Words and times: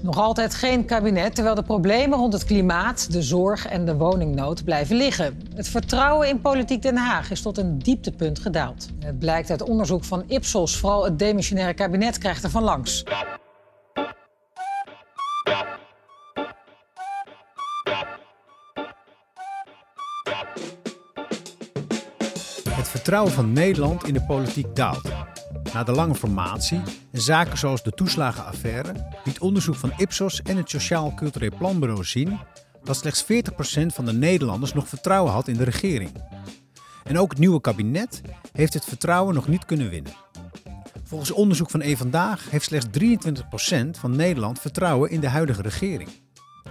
Nog 0.00 0.18
altijd 0.18 0.54
geen 0.54 0.84
kabinet, 0.84 1.34
terwijl 1.34 1.54
de 1.54 1.62
problemen 1.62 2.18
rond 2.18 2.32
het 2.32 2.44
klimaat, 2.44 3.12
de 3.12 3.22
zorg 3.22 3.66
en 3.66 3.84
de 3.84 3.96
woningnood 3.96 4.64
blijven 4.64 4.96
liggen. 4.96 5.40
Het 5.54 5.68
vertrouwen 5.68 6.28
in 6.28 6.40
politiek 6.40 6.82
Den 6.82 6.96
Haag 6.96 7.30
is 7.30 7.42
tot 7.42 7.58
een 7.58 7.78
dieptepunt 7.78 8.38
gedaald. 8.38 8.88
Het 8.98 9.18
blijkt 9.18 9.50
uit 9.50 9.62
onderzoek 9.62 10.04
van 10.04 10.24
Ipsos. 10.26 10.76
Vooral 10.76 11.04
het 11.04 11.18
demissionaire 11.18 11.74
kabinet 11.74 12.18
krijgt 12.18 12.44
er 12.44 12.50
van 12.50 12.62
langs. 12.62 13.04
Het 22.70 22.88
vertrouwen 22.88 23.32
van 23.32 23.52
Nederland 23.52 24.04
in 24.04 24.14
de 24.14 24.24
politiek 24.24 24.76
daalt. 24.76 25.10
Na 25.76 25.84
de 25.84 25.92
lange 25.92 26.14
formatie 26.14 26.82
en 27.12 27.20
zaken 27.20 27.58
zoals 27.58 27.82
de 27.82 27.90
toeslagenaffaire 27.90 28.92
liet 29.24 29.38
onderzoek 29.38 29.74
van 29.74 29.92
Ipsos 29.96 30.42
en 30.42 30.56
het 30.56 30.70
Sociaal 30.70 31.14
Cultureel 31.14 31.56
Planbureau 31.58 32.04
zien 32.04 32.38
dat 32.82 32.96
slechts 32.96 33.24
40% 33.24 33.26
van 33.86 34.04
de 34.04 34.12
Nederlanders 34.12 34.72
nog 34.72 34.88
vertrouwen 34.88 35.32
had 35.32 35.48
in 35.48 35.56
de 35.56 35.64
regering. 35.64 36.10
En 37.04 37.18
ook 37.18 37.30
het 37.30 37.38
nieuwe 37.38 37.60
kabinet 37.60 38.20
heeft 38.52 38.74
het 38.74 38.84
vertrouwen 38.84 39.34
nog 39.34 39.48
niet 39.48 39.64
kunnen 39.64 39.90
winnen. 39.90 40.12
Volgens 41.04 41.30
onderzoek 41.30 41.70
van 41.70 41.80
E 41.80 41.96
Vandaag 41.96 42.50
heeft 42.50 42.64
slechts 42.64 42.86
23% 42.86 43.90
van 43.90 44.16
Nederland 44.16 44.60
vertrouwen 44.60 45.10
in 45.10 45.20
de 45.20 45.28
huidige 45.28 45.62
regering. 45.62 46.08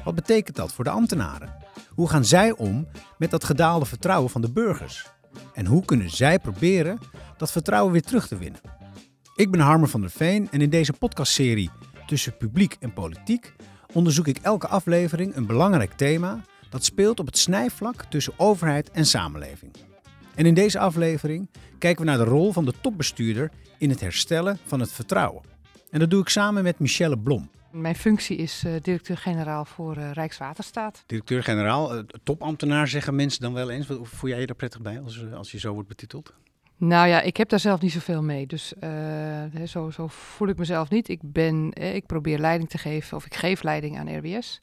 Wat 0.03 0.15
betekent 0.15 0.55
dat 0.55 0.73
voor 0.73 0.84
de 0.84 0.90
ambtenaren? 0.90 1.55
Hoe 1.90 2.09
gaan 2.09 2.26
zij 2.26 2.51
om 2.51 2.87
met 3.17 3.31
dat 3.31 3.43
gedaalde 3.43 3.85
vertrouwen 3.85 4.29
van 4.29 4.41
de 4.41 4.51
burgers? 4.51 5.05
En 5.53 5.65
hoe 5.65 5.85
kunnen 5.85 6.09
zij 6.09 6.40
proberen 6.40 6.99
dat 7.37 7.51
vertrouwen 7.51 7.91
weer 7.91 8.03
terug 8.03 8.27
te 8.27 8.37
winnen? 8.37 8.74
Ik 9.38 9.52
ben 9.52 9.59
Harmer 9.59 9.88
van 9.88 10.02
der 10.02 10.09
Veen 10.09 10.48
en 10.52 10.62
in 10.62 10.70
deze 10.70 10.94
podcastserie 10.94 11.70
Tussen 12.05 12.38
publiek 12.38 12.76
en 12.80 12.93
politiek 12.93 13.53
onderzoek 13.93 14.27
ik 14.27 14.37
elke 14.37 14.68
aflevering 14.68 15.35
een 15.35 15.46
belangrijk 15.46 15.93
thema 15.93 16.41
dat 16.70 16.85
speelt 16.85 17.20
op 17.20 17.26
het 17.26 17.37
snijvlak 17.37 18.04
tussen 18.04 18.34
overheid 18.37 18.91
en 18.91 19.05
samenleving. 19.05 19.71
En 20.35 20.46
in 20.46 20.54
deze 20.54 20.79
aflevering 20.79 21.49
kijken 21.79 22.05
we 22.05 22.12
naar 22.12 22.18
de 22.18 22.32
rol 22.32 22.51
van 22.51 22.65
de 22.65 22.74
topbestuurder 22.82 23.51
in 23.77 23.90
het 23.90 23.99
herstellen 23.99 24.57
van 24.65 24.79
het 24.79 24.91
vertrouwen. 24.91 25.43
En 25.90 25.99
dat 25.99 26.09
doe 26.09 26.21
ik 26.21 26.29
samen 26.29 26.63
met 26.63 26.79
Michelle 26.79 27.20
Blom. 27.20 27.49
Mijn 27.71 27.96
functie 27.96 28.37
is 28.37 28.63
uh, 28.65 28.74
directeur-generaal 28.81 29.65
voor 29.65 29.98
uh, 29.98 30.12
Rijkswaterstaat. 30.12 31.04
Directeur-generaal, 31.05 31.96
uh, 31.96 32.04
topambtenaar 32.24 32.87
zeggen 32.87 33.15
mensen 33.15 33.41
dan 33.41 33.54
wel 33.54 33.70
eens. 33.70 33.87
Voel 34.02 34.29
jij 34.29 34.40
je 34.40 34.46
daar 34.46 34.55
prettig 34.55 34.81
bij 34.81 35.02
als, 35.02 35.26
als 35.34 35.52
je 35.52 35.59
zo 35.59 35.74
wordt 35.74 35.90
betiteld? 35.90 36.34
Nou 36.77 37.07
ja, 37.07 37.21
ik 37.21 37.37
heb 37.37 37.49
daar 37.49 37.59
zelf 37.59 37.81
niet 37.81 37.91
zoveel 37.91 38.23
mee. 38.23 38.48
Dus 38.48 38.73
zo, 39.65 39.90
zo, 39.90 40.07
voel 40.07 40.48
ik 40.48 40.57
mezelf 40.57 40.90
niet. 40.90 41.09
Ik, 41.09 41.20
ben, 41.23 41.73
ik 41.73 42.05
probeer 42.05 42.40
leiding 42.40 42.70
te 42.70 42.77
geven, 42.77 43.18
of 43.18 43.26
ik 43.26 43.35
geef 43.35 43.63
leiding 43.63 43.98
aan 43.98 44.18
RWS. 44.18 44.62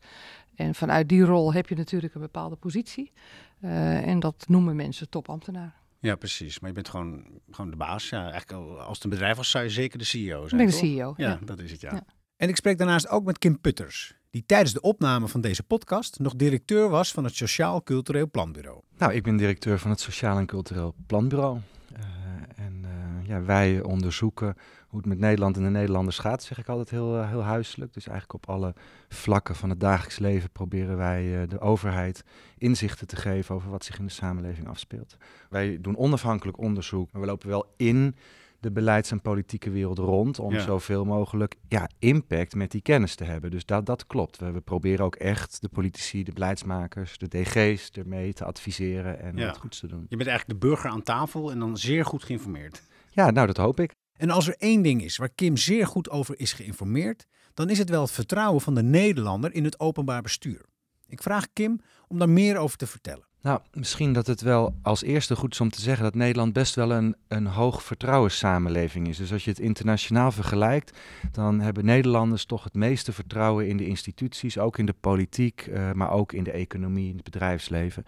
En 0.54 0.74
vanuit 0.74 1.08
die 1.08 1.22
rol 1.22 1.52
heb 1.52 1.68
je 1.68 1.74
natuurlijk 1.74 2.14
een 2.14 2.20
bepaalde 2.20 2.56
positie. 2.56 3.12
en 3.60 4.20
dat 4.20 4.44
noemen 4.48 4.76
mensen 4.76 5.08
topambtenaar. 5.08 5.74
Ja, 6.02 6.16
precies. 6.16 6.60
Maar 6.60 6.68
je 6.68 6.74
bent 6.74 6.88
gewoon, 6.88 7.24
gewoon 7.50 7.70
de 7.70 7.76
baas. 7.76 8.08
Ja, 8.08 8.30
eigenlijk 8.30 8.78
als 8.78 8.94
het 8.94 9.04
een 9.04 9.10
bedrijf 9.10 9.36
was, 9.36 9.50
zou 9.50 9.64
je 9.64 9.70
zeker 9.70 9.98
de 9.98 10.04
CEO 10.04 10.48
zijn. 10.48 10.60
Ik 10.60 10.66
ben 10.66 10.80
de 10.80 10.86
CEO. 10.86 11.14
Ja, 11.16 11.28
ja, 11.28 11.38
dat 11.44 11.58
is 11.58 11.70
het, 11.70 11.80
ja. 11.80 11.92
ja. 11.92 12.04
En 12.36 12.48
ik 12.48 12.56
spreek 12.56 12.78
daarnaast 12.78 13.08
ook 13.08 13.24
met 13.24 13.38
Kim 13.38 13.60
Putters, 13.60 14.14
die 14.30 14.44
tijdens 14.46 14.72
de 14.72 14.80
opname 14.80 15.28
van 15.28 15.40
deze 15.40 15.62
podcast 15.62 16.18
nog 16.18 16.34
directeur 16.34 16.88
was 16.88 17.12
van 17.12 17.24
het 17.24 17.34
Sociaal 17.34 17.82
Cultureel 17.82 18.30
Planbureau. 18.30 18.80
Nou, 18.98 19.12
ik 19.12 19.22
ben 19.22 19.36
directeur 19.36 19.78
van 19.78 19.90
het 19.90 20.00
Sociaal 20.00 20.38
en 20.38 20.46
Cultureel 20.46 20.94
Planbureau. 21.06 21.58
Uh, 21.96 22.64
en 22.66 22.84
uh, 22.84 23.28
ja, 23.28 23.42
wij 23.42 23.82
onderzoeken 23.82 24.56
hoe 24.88 24.98
het 24.98 25.08
met 25.08 25.18
Nederland 25.18 25.56
en 25.56 25.62
de 25.62 25.68
Nederlanders 25.68 26.18
gaat, 26.18 26.42
zeg 26.42 26.58
ik 26.58 26.68
altijd 26.68 26.90
heel, 26.90 27.16
uh, 27.16 27.28
heel 27.28 27.42
huiselijk. 27.42 27.92
Dus 27.92 28.06
eigenlijk 28.06 28.44
op 28.44 28.54
alle 28.54 28.74
vlakken 29.08 29.54
van 29.56 29.70
het 29.70 29.80
dagelijks 29.80 30.18
leven 30.18 30.50
proberen 30.50 30.96
wij 30.96 31.46
de 31.46 31.60
overheid 31.60 32.24
inzichten 32.58 33.06
te 33.06 33.16
geven 33.16 33.54
over 33.54 33.70
wat 33.70 33.84
zich 33.84 33.98
in 33.98 34.04
de 34.04 34.10
samenleving 34.10 34.68
afspeelt. 34.68 35.16
Wij 35.50 35.78
doen 35.80 35.96
onafhankelijk 35.96 36.58
onderzoek, 36.58 37.12
maar 37.12 37.20
we 37.20 37.26
lopen 37.26 37.48
wel 37.48 37.72
in 37.76 38.16
de 38.62 38.72
beleids- 38.72 39.10
en 39.10 39.20
politieke 39.20 39.70
wereld 39.70 39.98
rond 39.98 40.38
om 40.38 40.52
ja. 40.52 40.60
zoveel 40.60 41.04
mogelijk 41.04 41.56
ja, 41.68 41.88
impact 41.98 42.54
met 42.54 42.70
die 42.70 42.82
kennis 42.82 43.14
te 43.14 43.24
hebben. 43.24 43.50
Dus 43.50 43.64
dat, 43.64 43.86
dat 43.86 44.06
klopt. 44.06 44.38
We, 44.38 44.50
we 44.50 44.60
proberen 44.60 45.04
ook 45.04 45.16
echt 45.16 45.60
de 45.60 45.68
politici, 45.68 46.22
de 46.22 46.32
beleidsmakers, 46.32 47.18
de 47.18 47.28
DG's 47.28 47.90
ermee 47.90 48.32
te 48.32 48.44
adviseren 48.44 49.20
en 49.20 49.36
ja. 49.36 49.46
wat 49.46 49.56
goeds 49.56 49.80
te 49.80 49.86
doen. 49.86 50.06
Je 50.08 50.16
bent 50.16 50.28
eigenlijk 50.28 50.60
de 50.60 50.66
burger 50.66 50.90
aan 50.90 51.02
tafel 51.02 51.50
en 51.50 51.58
dan 51.58 51.76
zeer 51.76 52.04
goed 52.04 52.24
geïnformeerd. 52.24 52.82
Ja, 53.10 53.30
nou 53.30 53.46
dat 53.46 53.56
hoop 53.56 53.80
ik. 53.80 53.94
En 54.16 54.30
als 54.30 54.48
er 54.48 54.54
één 54.58 54.82
ding 54.82 55.02
is 55.02 55.16
waar 55.16 55.34
Kim 55.34 55.56
zeer 55.56 55.86
goed 55.86 56.10
over 56.10 56.38
is 56.38 56.52
geïnformeerd, 56.52 57.26
dan 57.54 57.70
is 57.70 57.78
het 57.78 57.88
wel 57.88 58.02
het 58.02 58.10
vertrouwen 58.10 58.60
van 58.60 58.74
de 58.74 58.82
Nederlander 58.82 59.52
in 59.54 59.64
het 59.64 59.80
openbaar 59.80 60.22
bestuur. 60.22 60.64
Ik 61.06 61.22
vraag 61.22 61.46
Kim 61.52 61.80
om 62.08 62.18
daar 62.18 62.28
meer 62.28 62.56
over 62.56 62.76
te 62.76 62.86
vertellen. 62.86 63.30
Nou, 63.42 63.60
misschien 63.72 64.12
dat 64.12 64.26
het 64.26 64.40
wel 64.40 64.74
als 64.82 65.02
eerste 65.02 65.36
goed 65.36 65.52
is 65.52 65.60
om 65.60 65.70
te 65.70 65.80
zeggen 65.80 66.04
dat 66.04 66.14
Nederland 66.14 66.52
best 66.52 66.74
wel 66.74 66.92
een, 66.92 67.16
een 67.28 67.46
hoog 67.46 67.82
vertrouwenssamenleving 67.82 69.08
is. 69.08 69.16
Dus 69.16 69.32
als 69.32 69.44
je 69.44 69.50
het 69.50 69.58
internationaal 69.58 70.32
vergelijkt, 70.32 70.98
dan 71.32 71.60
hebben 71.60 71.84
Nederlanders 71.84 72.44
toch 72.44 72.64
het 72.64 72.74
meeste 72.74 73.12
vertrouwen 73.12 73.68
in 73.68 73.76
de 73.76 73.86
instituties, 73.86 74.58
ook 74.58 74.78
in 74.78 74.86
de 74.86 74.94
politiek, 75.00 75.66
uh, 75.70 75.92
maar 75.92 76.10
ook 76.10 76.32
in 76.32 76.44
de 76.44 76.50
economie, 76.50 77.08
in 77.08 77.14
het 77.14 77.24
bedrijfsleven. 77.24 78.04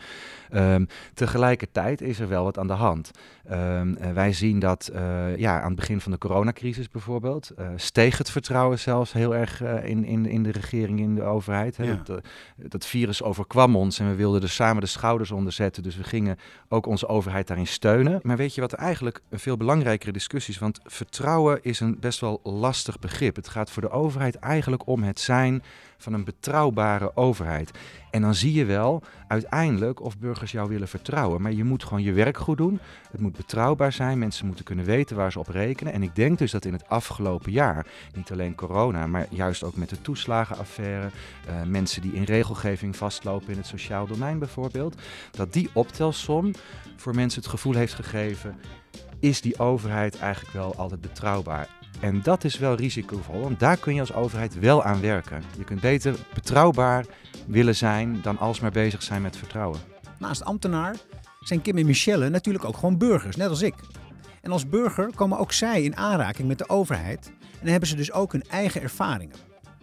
Um, 0.53 0.87
tegelijkertijd 1.15 2.01
is 2.01 2.21
er 2.21 2.29
wel 2.29 2.45
wat 2.45 2.59
aan 2.59 2.67
de 2.67 2.73
hand. 2.73 3.11
Um, 3.51 3.97
uh, 4.01 4.13
wij 4.13 4.33
zien 4.33 4.59
dat 4.59 4.91
uh, 4.95 5.37
ja, 5.37 5.61
aan 5.61 5.67
het 5.67 5.77
begin 5.77 6.01
van 6.01 6.13
de 6.13 6.19
coronacrisis 6.19 6.89
bijvoorbeeld, 6.89 7.51
steeg 7.77 8.19
het 8.19 8.31
vertrouwen 8.31 8.79
zelfs 8.79 9.13
heel 9.13 9.35
erg 9.35 9.61
in, 9.63 10.05
in, 10.05 10.27
in 10.27 10.43
de 10.43 10.51
regering, 10.51 11.01
in 11.01 11.15
de 11.15 11.23
overheid. 11.23 11.77
Hè? 11.77 11.85
Ja. 11.85 12.01
Dat, 12.05 12.27
dat 12.57 12.87
virus 12.87 13.23
overkwam 13.23 13.77
ons 13.77 13.99
en 13.99 14.09
we 14.09 14.15
wilden 14.15 14.43
er 14.43 14.49
samen 14.49 14.83
de 14.83 14.89
schouders 14.89 15.24
onder 15.31 15.53
zetten. 15.53 15.83
Dus 15.83 15.97
we 15.97 16.05
gingen 16.05 16.39
ook 16.69 16.87
onze 16.87 17.09
overheid 17.09 17.47
daarin 17.47 17.67
steunen. 17.67 18.21
Maar 18.23 18.37
weet 18.37 18.55
je 18.55 18.61
wat 18.61 18.73
eigenlijk 18.73 19.21
een 19.31 19.39
veel 19.39 19.57
belangrijkere 19.57 20.13
discussie 20.13 20.55
is? 20.55 20.61
Want 20.61 20.81
vertrouwen 20.85 21.59
is 21.63 21.81
een 21.81 22.01
best 22.01 22.21
wel 22.21 22.41
lastig 22.43 22.99
begrip. 22.99 23.37
Het 23.37 23.49
gaat 23.49 23.71
voor 23.71 23.83
de 23.83 23.91
overheid 23.91 24.35
eigenlijk 24.35 24.87
om 24.87 25.03
het 25.03 25.21
zijn 25.21 25.63
van 25.99 26.13
een 26.13 26.25
betrouwbare 26.25 27.17
overheid. 27.17 27.71
En 28.11 28.21
dan 28.21 28.35
zie 28.35 28.53
je 28.53 28.65
wel 28.65 29.03
uiteindelijk 29.29 30.01
of 30.01 30.19
burgers 30.19 30.53
jou 30.53 30.69
willen 30.69 30.89
vertrouwen. 30.89 31.43
Maar 31.43 31.53
je 31.53 31.65
moet 31.65 31.85
gewoon 31.85 32.03
je 32.03 32.13
werk 32.13 32.37
goed 32.37 32.57
doen. 32.57 32.81
Het 33.11 33.21
moet 33.21 33.37
betrouwbaar 33.37 33.93
zijn. 33.93 34.19
Mensen 34.19 34.47
moeten 34.47 34.65
kunnen 34.65 34.85
weten 34.85 35.17
waar 35.17 35.33
ze 35.33 35.39
op 35.39 35.49
rekenen. 35.49 35.93
En 35.93 36.03
ik 36.03 36.15
denk 36.15 36.39
dus 36.39 36.51
dat 36.51 36.65
in 36.65 36.73
het 36.73 36.89
afgelopen 36.89 37.53
jaar, 37.53 37.87
niet 38.15 38.33
alleen 38.33 38.55
corona, 38.55 39.07
maar 39.07 39.27
juist 39.31 39.65
ook 39.65 39.77
met 39.77 39.89
de 39.89 40.01
toeslagenaffaire, 40.01 41.11
uh, 41.49 41.63
mensen 41.63 42.03
die 42.03 42.13
in 42.13 42.25
regelgeving 42.25 42.97
vastlopen 42.97 43.51
in 43.51 43.57
het 43.57 43.67
sociaal 43.67 44.07
domein 44.07 44.39
bijvoorbeeld, 44.39 45.01
dat 45.31 45.53
die 45.53 45.71
optelsom 45.73 46.53
voor 46.97 47.15
mensen 47.15 47.41
het 47.41 47.51
gevoel 47.51 47.75
heeft 47.75 47.95
gegeven 47.95 48.57
is 49.25 49.41
die 49.41 49.59
overheid 49.59 50.19
eigenlijk 50.19 50.55
wel 50.55 50.75
altijd 50.77 51.01
betrouwbaar? 51.01 51.69
En 52.01 52.23
dat 52.23 52.45
is 52.45 52.59
wel 52.59 52.75
risicovol, 52.75 53.41
want 53.41 53.61
daar 53.61 53.77
kun 53.77 53.95
je 53.95 54.01
als 54.01 54.13
overheid 54.13 54.59
wel 54.59 54.85
aan 54.85 55.01
werken. 55.01 55.43
Je 55.59 55.65
kunt 55.65 55.81
beter 55.81 56.17
betrouwbaar 56.35 57.07
willen 57.47 57.77
zijn 57.77 58.21
dan 58.23 58.39
alsmaar 58.39 58.71
bezig 58.71 59.03
zijn 59.03 59.23
met 59.23 59.37
vertrouwen. 59.37 59.81
Naast 60.19 60.45
ambtenaar 60.45 60.97
zijn 61.41 61.63
Kim 61.63 61.79
en 61.79 61.87
Michelle 61.87 62.29
natuurlijk 62.29 62.65
ook 62.65 62.77
gewoon 62.77 62.99
burgers, 62.99 63.37
net 63.37 63.49
als 63.49 63.63
ik. 63.63 63.75
En 64.41 64.53
als 64.53 64.69
burger 64.69 65.15
komen 65.15 65.39
ook 65.39 65.53
zij 65.53 65.83
in 65.83 65.97
aanraking 65.97 66.49
met 66.49 66.59
de 66.59 66.69
overheid 66.69 67.33
en 67.61 67.69
hebben 67.69 67.89
ze 67.89 67.97
dus 67.97 68.13
ook 68.13 68.33
hun 68.33 68.45
eigen 68.49 68.83
ervaringen. 68.83 69.37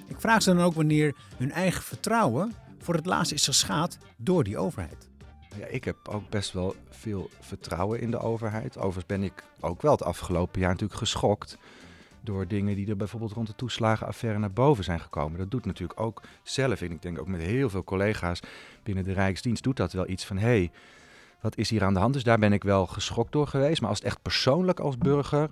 Ik 0.08 0.20
vraag 0.20 0.42
ze 0.42 0.54
dan 0.54 0.64
ook 0.64 0.74
wanneer 0.74 1.16
hun 1.38 1.52
eigen 1.52 1.84
vertrouwen 1.84 2.54
voor 2.80 2.94
het 2.94 3.06
laatst 3.06 3.32
is 3.32 3.46
geschaad 3.46 3.98
door 4.18 4.44
die 4.44 4.58
overheid. 4.58 5.10
Ja, 5.60 5.66
ik 5.66 5.84
heb 5.84 6.08
ook 6.08 6.30
best 6.30 6.52
wel 6.52 6.76
veel 6.90 7.30
vertrouwen 7.40 8.02
in 8.02 8.12
de 8.12 8.20
overheid. 8.20 8.78
Overigens 8.78 9.06
ben 9.06 9.24
ik 9.24 9.44
ook 9.60 9.82
wel 9.82 9.92
het 9.92 10.04
afgelopen 10.04 10.60
jaar 10.60 10.70
natuurlijk 10.70 11.00
geschokt 11.00 11.58
door 12.22 12.48
dingen 12.48 12.76
die 12.76 12.90
er 12.90 12.98
bijvoorbeeld 12.98 13.32
rond 13.32 13.48
de 13.48 13.56
toeslagenaffaire 13.56 14.40
naar 14.40 14.52
boven 14.52 14.84
zijn 14.84 15.00
gekomen. 15.00 15.38
Dat 15.38 15.52
doet 15.52 15.66
natuurlijk 15.66 16.00
ook 16.00 16.22
zelf, 16.44 16.82
en 16.82 16.92
ik 16.92 17.02
denk 17.02 17.20
ook 17.20 17.28
met 17.28 17.42
heel 17.42 17.70
veel 17.70 17.84
collega's 17.84 18.40
binnen 18.84 19.04
de 19.04 19.14
Rijksdienst, 19.14 19.64
doet 19.64 19.78
dat 19.78 19.94
wel 19.94 20.10
iets 20.10 20.26
van, 20.26 20.38
hé, 20.38 20.48
hey, 20.48 20.72
wat 21.42 21.58
is 21.58 21.70
hier 21.70 21.84
aan 21.84 21.94
de 21.94 22.00
hand? 22.00 22.14
Dus 22.14 22.24
daar 22.24 22.40
ben 22.40 22.54
ik 22.54 22.64
wel 22.64 22.88
geschokt 22.88 23.32
door 23.32 23.48
geweest. 23.48 23.82
Maar 23.82 23.90
als 23.90 24.00
het 24.00 24.08
echt 24.08 24.22
persoonlijk 24.22 24.80
als 24.80 24.98
burger, 24.98 25.50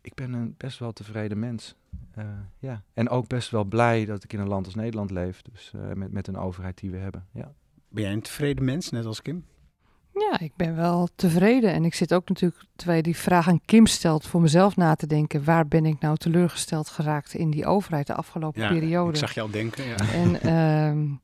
ik 0.00 0.14
ben 0.14 0.32
een 0.32 0.54
best 0.56 0.78
wel 0.78 0.92
tevreden 0.92 1.38
mens. 1.38 1.74
Uh, 2.18 2.24
ja. 2.58 2.82
En 2.94 3.08
ook 3.08 3.26
best 3.26 3.50
wel 3.50 3.64
blij 3.64 4.04
dat 4.04 4.24
ik 4.24 4.32
in 4.32 4.40
een 4.40 4.48
land 4.48 4.66
als 4.66 4.74
Nederland 4.74 5.10
leef, 5.10 5.42
dus 5.42 5.72
uh, 5.76 5.92
met, 5.92 6.12
met 6.12 6.26
een 6.26 6.36
overheid 6.36 6.78
die 6.78 6.90
we 6.90 6.96
hebben. 6.96 7.26
Ja. 7.32 7.52
Ben 7.88 8.02
jij 8.02 8.12
een 8.12 8.22
tevreden 8.22 8.64
mens, 8.64 8.90
net 8.90 9.04
als 9.04 9.22
Kim? 9.22 9.44
Ja, 10.18 10.38
ik 10.40 10.52
ben 10.56 10.76
wel 10.76 11.08
tevreden. 11.14 11.72
En 11.72 11.84
ik 11.84 11.94
zit 11.94 12.14
ook 12.14 12.28
natuurlijk, 12.28 12.62
terwijl 12.76 12.98
je 12.98 13.04
die 13.04 13.16
vraag 13.16 13.48
aan 13.48 13.60
Kim 13.64 13.86
stelt, 13.86 14.26
voor 14.26 14.40
mezelf 14.40 14.76
na 14.76 14.94
te 14.94 15.06
denken. 15.06 15.44
Waar 15.44 15.66
ben 15.66 15.86
ik 15.86 16.00
nou 16.00 16.16
teleurgesteld 16.16 16.88
geraakt 16.88 17.34
in 17.34 17.50
die 17.50 17.66
overheid 17.66 18.06
de 18.06 18.14
afgelopen 18.14 18.62
ja, 18.62 18.68
periode? 18.68 19.10
Ik 19.10 19.16
zag 19.16 19.34
je 19.34 19.40
al 19.40 19.50
denken, 19.50 19.84
ja. 19.84 19.96
En 19.96 20.38
uh, 20.46 21.12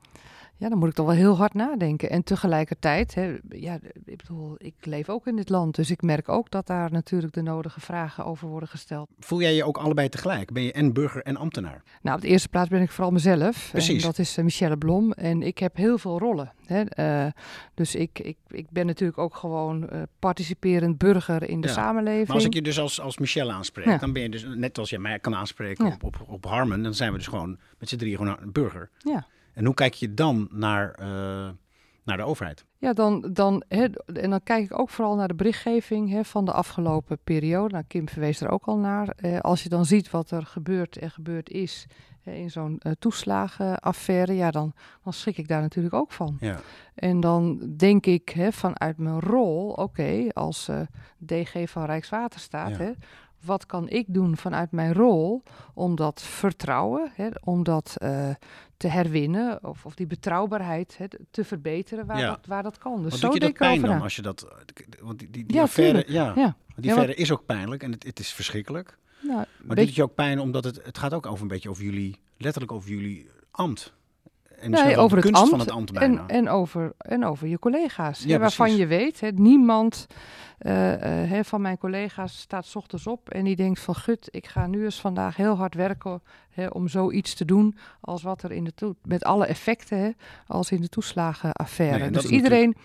Ja, 0.63 0.69
dan 0.69 0.79
moet 0.79 0.89
ik 0.89 0.95
toch 0.95 1.07
wel 1.07 1.15
heel 1.15 1.37
hard 1.37 1.55
nadenken. 1.55 2.11
En 2.11 2.23
tegelijkertijd, 2.25 3.15
hè, 3.15 3.39
ja, 3.49 3.79
ik 4.05 4.17
bedoel, 4.17 4.55
ik 4.59 4.75
leef 4.81 5.09
ook 5.09 5.27
in 5.27 5.37
dit 5.37 5.49
land, 5.49 5.75
dus 5.75 5.91
ik 5.91 6.03
merk 6.03 6.29
ook 6.29 6.51
dat 6.51 6.67
daar 6.67 6.91
natuurlijk 6.93 7.33
de 7.33 7.43
nodige 7.43 7.81
vragen 7.81 8.25
over 8.25 8.49
worden 8.49 8.69
gesteld. 8.69 9.09
Voel 9.19 9.41
jij 9.41 9.55
je 9.55 9.65
ook 9.65 9.77
allebei 9.79 10.09
tegelijk? 10.09 10.53
Ben 10.53 10.63
je 10.63 10.73
en 10.73 10.93
burger 10.93 11.23
en 11.23 11.37
ambtenaar? 11.37 11.83
Nou, 12.03 12.17
op 12.17 12.23
de 12.23 12.29
eerste 12.29 12.49
plaats 12.49 12.69
ben 12.69 12.81
ik 12.83 12.91
vooral 12.91 13.13
mezelf. 13.13 13.69
Precies. 13.71 13.97
En 14.03 14.07
dat 14.09 14.19
is 14.19 14.39
uh, 14.39 14.45
Michelle 14.45 14.77
Blom. 14.77 15.13
En 15.13 15.43
ik 15.43 15.59
heb 15.59 15.77
heel 15.77 15.99
veel 15.99 16.19
rollen. 16.19 16.53
Hè. 16.67 16.83
Uh, 17.27 17.31
dus 17.75 17.95
ik, 17.95 18.19
ik, 18.19 18.37
ik 18.49 18.71
ben 18.71 18.87
natuurlijk 18.87 19.19
ook 19.19 19.37
gewoon 19.37 19.89
uh, 19.93 20.03
participerend 20.19 20.99
burger 20.99 21.49
in 21.49 21.61
de 21.61 21.67
Ja. 21.69 21.73
samenleving. 21.75 22.27
Maar 22.27 22.37
als 22.37 22.45
ik 22.45 22.55
je 22.55 22.63
dus 22.63 22.79
als, 22.79 23.01
als 23.01 23.19
Michelle 23.19 23.53
aanspreek, 23.53 23.87
Ja. 23.87 23.97
dan 23.99 24.13
ben 24.13 24.23
je 24.23 24.29
dus, 24.29 24.47
net 24.55 24.79
als 24.79 24.91
jij 24.91 24.99
mij 24.99 25.19
kan 25.19 25.35
aanspreken 25.35 25.87
Ja. 25.87 25.93
op, 25.93 26.05
op, 26.05 26.25
op 26.27 26.45
Harmon, 26.45 26.83
dan 26.83 26.95
zijn 26.95 27.13
we 27.13 27.19
dus 27.19 27.27
gewoon 27.27 27.59
met 27.79 27.89
z'n 27.89 27.97
drieën 27.97 28.17
gewoon 28.17 28.37
een 28.41 28.53
burger. 28.53 28.91
Ja. 28.99 29.27
En 29.53 29.65
hoe 29.65 29.75
kijk 29.75 29.95
je 29.95 30.15
dan 30.15 30.49
naar, 30.51 30.91
eh, 30.91 31.51
naar 32.05 32.17
de 32.17 32.23
overheid? 32.23 32.65
Ja, 32.79 32.93
dan, 32.93 33.29
dan, 33.33 33.63
en 33.69 34.31
dan 34.31 34.43
kijk 34.43 34.65
ik 34.65 34.79
ook 34.79 34.91
vooral 34.91 35.17
naar 35.17 35.29
de 35.29 35.35
berichtgeving 35.35 36.27
van 36.27 36.45
de 36.45 36.53
afgelopen 36.53 37.19
periode. 37.25 37.73
Nou, 37.73 37.85
Kim 37.89 38.09
verwees 38.09 38.41
er 38.41 38.49
ook 38.49 38.65
al 38.65 38.79
naar. 38.79 39.09
Eh, 39.09 39.41
als 39.41 39.63
je 39.63 39.69
dan 39.69 39.85
ziet 39.85 40.11
wat 40.11 40.31
er 40.31 40.47
gebeurt 40.47 40.97
en 40.97 41.11
gebeurd 41.11 41.51
is 41.51 41.87
in 42.25 42.51
zo'n 42.51 42.79
eh, 42.79 42.93
toeslagenaffaire, 42.99 44.35
ja, 44.35 44.51
dan, 44.51 44.73
dan 45.03 45.13
schrik 45.13 45.39
ik 45.39 45.49
daar 45.49 45.61
natuurlijk 45.61 45.95
ook 45.95 46.13
van. 46.13 46.37
Ja. 46.41 46.61
En 46.95 47.21
dan 47.21 47.75
denk 47.77 48.07
ik 48.07 48.47
vanuit 48.51 48.99
mijn 48.99 49.21
rol, 49.21 49.71
oké, 49.71 50.29
als 50.33 50.69
eh, 50.69 50.81
DG 51.27 51.71
van 51.71 51.85
Rijkswaterstaat, 51.85 52.77
Ja. 52.77 52.95
Wat 53.45 53.67
kan 53.67 53.89
ik 53.89 54.05
doen 54.09 54.37
vanuit 54.37 54.71
mijn 54.71 54.93
rol 54.93 55.43
om 55.75 55.97
dat 55.97 56.23
vertrouwen, 56.23 57.11
hè, 57.15 57.29
om 57.45 57.63
dat 57.65 57.95
eh, 57.99 58.29
te 58.77 58.89
herwinnen 58.89 59.65
of, 59.65 59.87
of 59.87 59.95
die 59.95 60.07
betrouwbaarheid 60.07 60.99
hè, 60.99 61.07
te 61.31 61.45
verbeteren 61.45 62.07
waar, 62.07 62.19
Ja. 62.19 62.27
dat, 62.29 62.47
waar 62.47 62.63
dat 62.63 62.79
kan. 62.79 63.03
Dus 63.03 63.19
zo 63.19 63.27
doet 63.27 63.35
je 63.35 63.41
dat 63.41 63.53
pijn 63.53 63.83
dan 63.83 64.01
als 64.03 64.17
je 64.17 64.23
dat... 64.23 64.47
Want 65.01 65.19
die, 65.19 65.31
die, 65.31 65.47
die 65.47 65.57
Ja, 65.57 65.63
affaire, 65.63 66.05
ja, 66.07 66.33
Ja. 66.37 66.57
die 66.77 66.85
Ja, 66.85 66.91
affaire 66.91 67.15
is 67.15 67.33
ook 67.33 67.47
pijnlijk 67.47 67.83
en 67.83 67.93
het, 67.93 68.03
het 68.05 68.19
is 68.19 68.33
verschrikkelijk. 68.33 68.99
Nou, 69.21 69.35
Maar 69.37 69.47
weet 69.59 69.77
doet 69.77 69.87
het 69.87 69.95
je 69.95 70.03
ook 70.03 70.15
pijn 70.15 70.39
omdat 70.41 70.65
het, 70.65 70.81
het 70.85 70.99
gaat 70.99 71.15
ook 71.15 71.27
over 71.27 71.43
een 71.43 71.49
beetje 71.49 71.71
over 71.71 71.83
jullie, 71.85 72.21
letterlijk 72.37 72.73
over 72.73 72.91
jullie 72.91 73.29
ambt. 73.51 73.93
En 74.63 74.71
Nee, 74.71 74.97
over 74.97 75.21
de 75.21 75.29
het 75.29 75.37
kunst 75.37 75.41
ambt 75.41 75.51
van 75.51 75.61
het 75.61 75.71
ambt 75.71 75.93
bijna. 75.93 76.21
En, 76.21 76.29
en, 76.29 76.49
over, 76.49 76.93
en 76.99 77.25
over 77.25 77.49
je 77.49 77.59
collega's. 77.59 78.23
Ja, 78.23 78.33
hè, 78.33 78.39
waarvan 78.39 78.77
je 78.77 78.87
weet, 78.87 79.21
hè, 79.21 79.31
niemand 79.31 80.07
eh, 80.59 80.93
eh, 80.93 81.31
hè, 81.31 81.45
van 81.45 81.61
mijn 81.61 81.79
collega's 81.79 82.39
staat 82.39 82.67
's 82.67 82.75
ochtends 82.75 83.07
op 83.07 83.31
en 83.31 83.45
die 83.45 83.57
denkt 83.57 83.81
van 83.81 83.95
gut, 83.95 84.29
ik 84.31 84.47
ga 84.47 84.67
nu 84.67 84.85
eens 84.85 85.01
vandaag 85.01 85.37
heel 85.37 85.57
hard 85.57 85.75
werken 85.75 86.23
hè, 86.51 86.67
om 86.67 86.89
zoiets 86.89 87.35
te 87.35 87.45
doen 87.45 87.77
als 88.01 88.23
wat 88.23 88.43
er 88.43 88.53
in 88.53 88.65
de 88.65 88.95
met 89.03 89.25
alle 89.25 89.47
effecten 89.47 89.99
hè, 89.99 90.11
als 90.47 90.71
in 90.71 90.81
de 90.81 90.89
toeslagenaffaire. 90.89 91.99
Nee, 91.99 92.11
dus 92.11 92.25
iedereen 92.25 92.77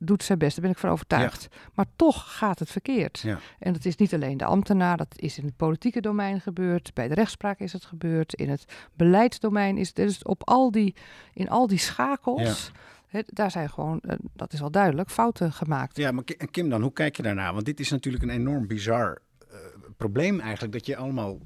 doet 0.00 0.22
zijn 0.22 0.38
best, 0.38 0.52
daar 0.52 0.64
ben 0.64 0.74
ik 0.74 0.78
van 0.78 0.90
overtuigd. 0.90 1.48
Maar 1.74 1.86
toch 1.96 2.36
gaat 2.36 2.58
het 2.58 2.70
verkeerd. 2.70 3.18
Ja. 3.18 3.38
En 3.58 3.72
dat 3.72 3.84
is 3.84 3.96
niet 3.96 4.14
alleen 4.14 4.36
de 4.36 4.44
ambtenaar, 4.44 4.96
dat 4.96 5.14
is 5.16 5.38
in 5.38 5.44
het 5.44 5.56
politieke 5.56 6.00
domein 6.00 6.40
gebeurd, 6.40 6.94
bij 6.94 7.08
de 7.08 7.14
rechtspraak 7.14 7.58
is 7.58 7.72
het 7.72 7.84
gebeurd, 7.84 8.34
in 8.34 8.50
het 8.50 8.64
beleidsdomein 8.94 9.78
is 9.78 9.86
het, 9.86 9.96
dus 9.96 10.22
op 10.22 10.48
al 10.48 10.70
die, 10.70 10.94
in 11.32 11.48
al 11.48 11.66
die 11.66 11.78
schakels, 11.78 12.72
hè, 13.06 13.20
daar 13.26 13.50
zijn 13.50 13.70
gewoon, 13.70 14.00
eh, 14.00 14.16
dat 14.32 14.52
is 14.52 14.60
wel 14.60 14.70
duidelijk, 14.70 15.10
fouten 15.10 15.52
gemaakt. 15.52 15.96
Ja, 15.96 16.12
maar 16.12 16.24
Kim 16.24 16.68
dan, 16.68 16.82
hoe 16.82 16.92
kijk 16.92 17.16
je 17.16 17.22
daarnaar? 17.22 17.52
Want 17.52 17.64
dit 17.64 17.80
is 17.80 17.90
natuurlijk 17.90 18.24
een 18.24 18.30
enorm 18.30 18.66
bizar 18.66 19.18
eh, 19.50 19.56
probleem 19.96 20.40
eigenlijk, 20.40 20.72
dat 20.72 20.86
je 20.86 20.96
allemaal 20.96 21.38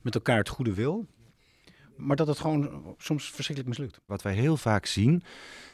met 0.00 0.14
elkaar 0.14 0.38
het 0.38 0.48
goede 0.48 0.74
wil, 0.74 1.06
maar 1.96 2.16
dat 2.16 2.26
het 2.26 2.38
gewoon 2.38 2.94
soms 2.98 3.30
verschrikkelijk 3.30 3.68
mislukt. 3.68 4.00
Wat 4.06 4.22
wij 4.22 4.34
heel 4.34 4.56
vaak 4.56 4.86
zien, 4.86 5.22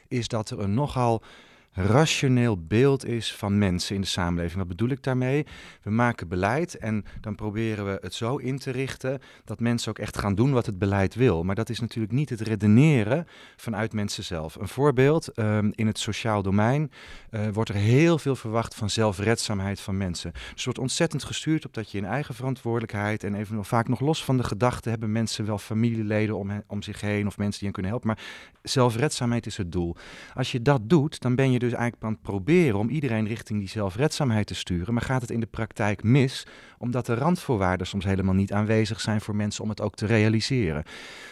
is 0.08 0.28
dat 0.28 0.50
er 0.50 0.61
een 0.61 0.75
nogal 0.75 1.23
rationeel 1.72 2.67
beeld 2.67 3.05
is 3.05 3.34
van 3.34 3.58
mensen 3.58 3.94
in 3.94 4.00
de 4.00 4.06
samenleving. 4.06 4.58
Wat 4.58 4.69
bedoel 4.69 4.88
ik 4.88 5.02
daarmee? 5.02 5.46
We 5.82 5.90
maken 5.90 6.28
beleid 6.28 6.75
en 6.75 7.05
dan 7.20 7.34
proberen 7.34 7.84
we 7.84 7.99
het 8.00 8.14
zo 8.14 8.37
in 8.37 8.58
te 8.58 8.70
richten 8.70 9.20
dat 9.44 9.61
mensen 9.61 9.90
ook 9.90 9.99
echt 9.99 10.19
gaan 10.19 10.34
doen 10.34 10.52
wat 10.52 10.67
het 10.67 10.78
beleid 10.78 11.14
wil. 11.14 11.44
Maar 11.44 11.55
dat 11.55 11.69
is 11.69 11.81
natuurlijk 11.81 12.12
niet 12.12 12.31
het 12.31 12.40
redeneren 12.40 13.26
vanuit 13.56 13.93
mensen 13.93 14.25
zelf. 14.25 14.55
Een 14.55 14.69
voorbeeld, 14.69 15.28
ehm, 15.28 15.70
in 15.75 15.87
het 15.87 15.99
sociaal 15.99 16.43
domein 16.43 16.90
eh, 17.31 17.49
wordt 17.52 17.70
er 17.70 17.76
heel 17.76 18.19
veel 18.19 18.37
verwacht 18.37 18.75
van 18.75 18.90
zelfredzaamheid 18.90 19.81
van 19.81 19.96
mensen. 19.96 20.32
Dus 20.55 20.64
wordt 20.64 20.78
ontzettend 20.78 21.25
gestuurd 21.25 21.66
op 21.66 21.75
dat 21.75 21.90
je 21.90 21.99
in 21.99 22.05
eigen 22.05 22.34
verantwoordelijkheid 22.34 23.25
en 23.25 23.34
even 23.34 23.64
vaak 23.64 23.88
nog 23.88 24.00
los 24.00 24.25
van 24.25 24.37
de 24.37 24.44
gedachten 24.44 24.90
hebben 24.90 25.12
mensen 25.12 25.46
wel 25.46 25.58
familieleden 25.58 26.37
om, 26.37 26.62
om 26.66 26.82
zich 26.82 27.00
heen 27.00 27.26
of 27.26 27.38
mensen 27.38 27.58
die 27.58 27.69
hen 27.69 27.73
kunnen 27.73 27.90
helpen. 27.90 28.08
Maar 28.08 28.19
zelfredzaamheid 28.62 29.46
is 29.46 29.56
het 29.56 29.73
doel. 29.73 29.96
Als 30.34 30.52
je 30.52 30.62
dat 30.62 30.81
doet, 30.82 31.20
dan 31.20 31.34
ben 31.34 31.52
je 31.52 31.59
dus 31.60 31.72
eigenlijk 31.72 32.02
aan 32.04 32.12
het 32.12 32.22
proberen 32.22 32.78
om 32.78 32.88
iedereen 32.88 33.26
richting 33.26 33.58
die 33.58 33.68
zelfredzaamheid 33.68 34.46
te 34.46 34.54
sturen. 34.54 34.94
Maar 34.94 35.02
gaat 35.02 35.20
het 35.20 35.30
in 35.30 35.40
de 35.40 35.46
praktijk 35.46 36.02
mis, 36.02 36.46
omdat 36.78 37.06
de 37.06 37.14
randvoorwaarden 37.14 37.86
soms 37.86 38.04
helemaal 38.04 38.34
niet 38.34 38.52
aanwezig 38.52 39.00
zijn 39.00 39.20
voor 39.20 39.36
mensen 39.36 39.62
om 39.62 39.68
het 39.70 39.80
ook 39.80 39.94
te 39.94 40.06
realiseren. 40.06 40.84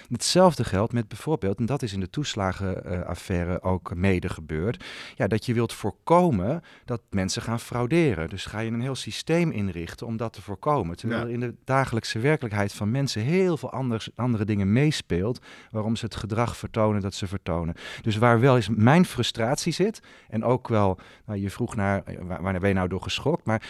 Hetzelfde 0.09 0.65
geldt 0.65 0.93
met 0.93 1.09
bijvoorbeeld, 1.09 1.59
en 1.59 1.67
dat 1.67 1.83
is 1.83 1.93
in 1.93 2.01
de 2.01 2.11
toeslagenaffaire 2.11 3.63
ook 3.63 3.95
mede 3.95 4.29
gebeurd, 4.29 4.85
ja, 5.15 5.27
dat 5.27 5.47
je 5.47 5.55
wilt 5.55 5.73
voorkomen 5.73 6.63
dat 6.85 7.01
mensen 7.11 7.43
gaan 7.43 7.61
frauderen. 7.61 8.29
Dus 8.29 8.45
ga 8.45 8.59
je 8.59 8.71
een 8.71 8.81
heel 8.81 8.95
systeem 8.95 9.51
inrichten 9.51 10.07
om 10.07 10.17
dat 10.17 10.33
te 10.33 10.43
voorkomen. 10.43 10.97
Terwijl 10.97 11.21
Ja. 11.21 11.27
er 11.27 11.33
in 11.33 11.41
de 11.41 11.55
dagelijkse 11.65 12.19
werkelijkheid 12.19 12.73
van 12.73 12.91
mensen 12.91 13.23
heel 13.23 13.57
veel 13.57 13.71
anders, 13.73 14.11
andere 14.15 14.45
dingen 14.45 14.73
meespeelt, 14.73 15.41
waarom 15.71 15.97
ze 15.97 16.05
het 16.05 16.17
gedrag 16.17 16.57
vertonen 16.57 17.01
dat 17.01 17.15
ze 17.15 17.27
vertonen. 17.27 17.75
Dus 18.03 18.17
waar 18.17 18.41
wel 18.41 18.57
eens 18.57 18.69
mijn 18.69 19.05
frustratie 19.05 19.73
zit, 19.73 20.01
en 20.29 20.45
ook 20.45 20.69
wel, 20.69 20.99
nou, 21.27 21.41
je 21.41 21.51
vroeg 21.51 21.77
naar 21.77 22.03
eh, 22.05 22.17
waar, 22.23 22.43
waar 22.43 22.59
ben 22.61 22.69
je 22.69 22.75
nou 22.75 22.89
door 22.89 23.03
geschokt, 23.03 23.45
maar 23.45 23.63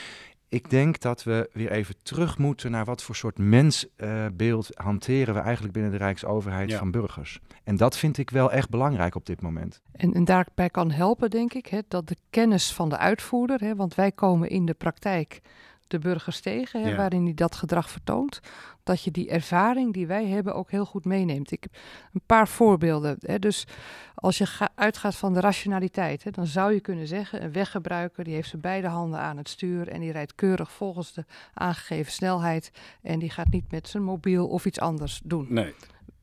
ik 0.48 0.70
denk 0.70 1.00
dat 1.00 1.22
we 1.22 1.50
weer 1.52 1.70
even 1.70 1.94
terug 2.02 2.38
moeten 2.38 2.70
naar 2.70 2.84
wat 2.84 3.02
voor 3.02 3.14
soort 3.16 3.38
mensbeeld 3.38 4.70
hanteren 4.74 5.34
we 5.34 5.40
eigenlijk 5.40 5.72
binnen 5.72 5.92
de 5.92 5.98
Rijksoverheid 5.98 6.70
Ja. 6.70 6.78
van 6.78 6.90
burgers. 6.90 7.40
En 7.64 7.76
dat 7.76 7.96
vind 7.98 8.18
ik 8.18 8.30
wel 8.30 8.52
echt 8.52 8.68
belangrijk 8.70 9.14
op 9.14 9.26
dit 9.26 9.40
moment. 9.42 9.80
En, 9.92 10.12
en 10.14 10.24
daarbij 10.24 10.70
kan 10.70 10.90
helpen, 10.90 11.30
denk 11.30 11.52
ik, 11.54 11.66
hè, 11.66 11.80
dat 11.88 12.08
de 12.08 12.16
kennis 12.30 12.72
van 12.72 12.88
de 12.88 12.96
uitvoerder, 12.98 13.60
hè, 13.60 13.74
want 13.76 13.94
wij 13.94 14.12
komen 14.12 14.48
in 14.50 14.64
de 14.66 14.74
praktijk 14.74 15.40
de 15.86 15.98
burgers 15.98 16.40
tegen, 16.40 16.82
hè, 16.82 16.88
Ja. 16.88 16.96
waarin 16.96 17.24
hij 17.24 17.34
dat 17.34 17.54
gedrag 17.56 17.90
vertoont, 17.90 18.40
dat 18.88 19.02
je 19.02 19.10
die 19.10 19.28
ervaring 19.30 19.92
die 19.92 20.06
wij 20.06 20.26
hebben 20.26 20.54
ook 20.54 20.70
heel 20.70 20.84
goed 20.84 21.04
meeneemt. 21.04 21.50
Ik 21.50 21.62
heb 21.62 21.74
een 22.12 22.22
paar 22.26 22.48
voorbeelden. 22.48 23.16
Hè, 23.20 23.38
dus 23.38 23.66
als 24.14 24.38
je 24.38 24.46
ga- 24.46 24.68
uitgaat 24.74 25.16
van 25.16 25.34
de 25.34 25.40
rationaliteit, 25.40 26.24
hè, 26.24 26.30
dan 26.30 26.46
zou 26.46 26.72
je 26.72 26.80
kunnen 26.80 27.06
zeggen, 27.06 27.42
een 27.44 27.52
weggebruiker 27.52 28.24
die 28.24 28.34
heeft 28.34 28.48
zijn 28.48 28.62
beide 28.62 28.86
handen 28.88 29.18
aan 29.20 29.36
het 29.36 29.48
stuur 29.48 29.88
en 29.88 30.00
die 30.00 30.12
rijdt 30.12 30.34
keurig 30.34 30.72
volgens 30.72 31.12
de 31.12 31.24
aangegeven 31.54 32.12
snelheid 32.12 32.70
en 33.02 33.18
die 33.18 33.30
gaat 33.30 33.50
niet 33.50 33.70
met 33.70 33.88
zijn 33.88 34.02
mobiel 34.02 34.48
of 34.48 34.64
iets 34.66 34.80
anders 34.80 35.20
doen 35.24 35.46
Nee. 35.48 35.74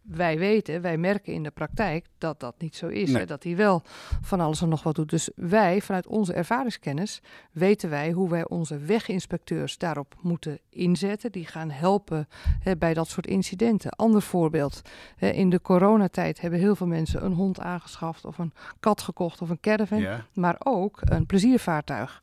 Wij 0.08 0.38
weten, 0.38 0.82
wij 0.82 0.98
merken 0.98 1.34
in 1.34 1.44
de 1.44 1.52
praktijk 1.52 2.06
dat 2.18 2.40
dat 2.40 2.56
niet 2.58 2.76
zo 2.76 2.88
is. 2.88 3.10
Nee. 3.10 3.20
Hè, 3.20 3.26
dat 3.26 3.44
hij 3.44 3.56
wel 3.56 3.82
van 4.22 4.40
alles 4.40 4.62
en 4.62 4.70
nog 4.70 4.84
wat 4.84 4.96
doet. 4.96 5.10
Dus 5.10 5.30
wij, 5.36 5.82
vanuit 5.82 6.08
onze 6.08 6.34
ervaringskennis, 6.34 7.22
weten 7.52 7.90
wij 7.90 8.12
hoe 8.12 8.30
wij 8.30 8.48
onze 8.48 8.78
weginspecteurs 8.78 9.78
daarop 9.78 10.16
moeten 10.22 10.60
inzetten. 10.70 11.32
Die 11.32 11.46
gaan 11.46 11.70
helpen 11.70 12.28
hè, 12.60 12.78
bij 12.78 12.94
dat 12.94 13.08
soort 13.08 13.28
incidenten. 13.28 13.92
Ander 13.92 14.22
voorbeeld. 14.22 14.82
Hè, 15.16 15.30
in 15.30 15.50
de 15.50 15.62
coronatijd 15.62 16.42
hebben 16.42 16.60
heel 16.60 16.76
veel 16.76 16.88
mensen 16.88 17.26
een 17.26 17.34
hond 17.34 17.60
aangeschaft 17.60 18.26
of 18.26 18.38
een 18.38 18.54
kat 18.80 19.02
gekocht 19.02 19.42
of 19.42 19.50
een 19.50 19.60
caravan. 19.60 20.00
Ja. 20.00 20.26
Maar 20.34 20.56
ook 20.60 21.00
een 21.04 21.26
pleziervaartuig. 21.26 22.22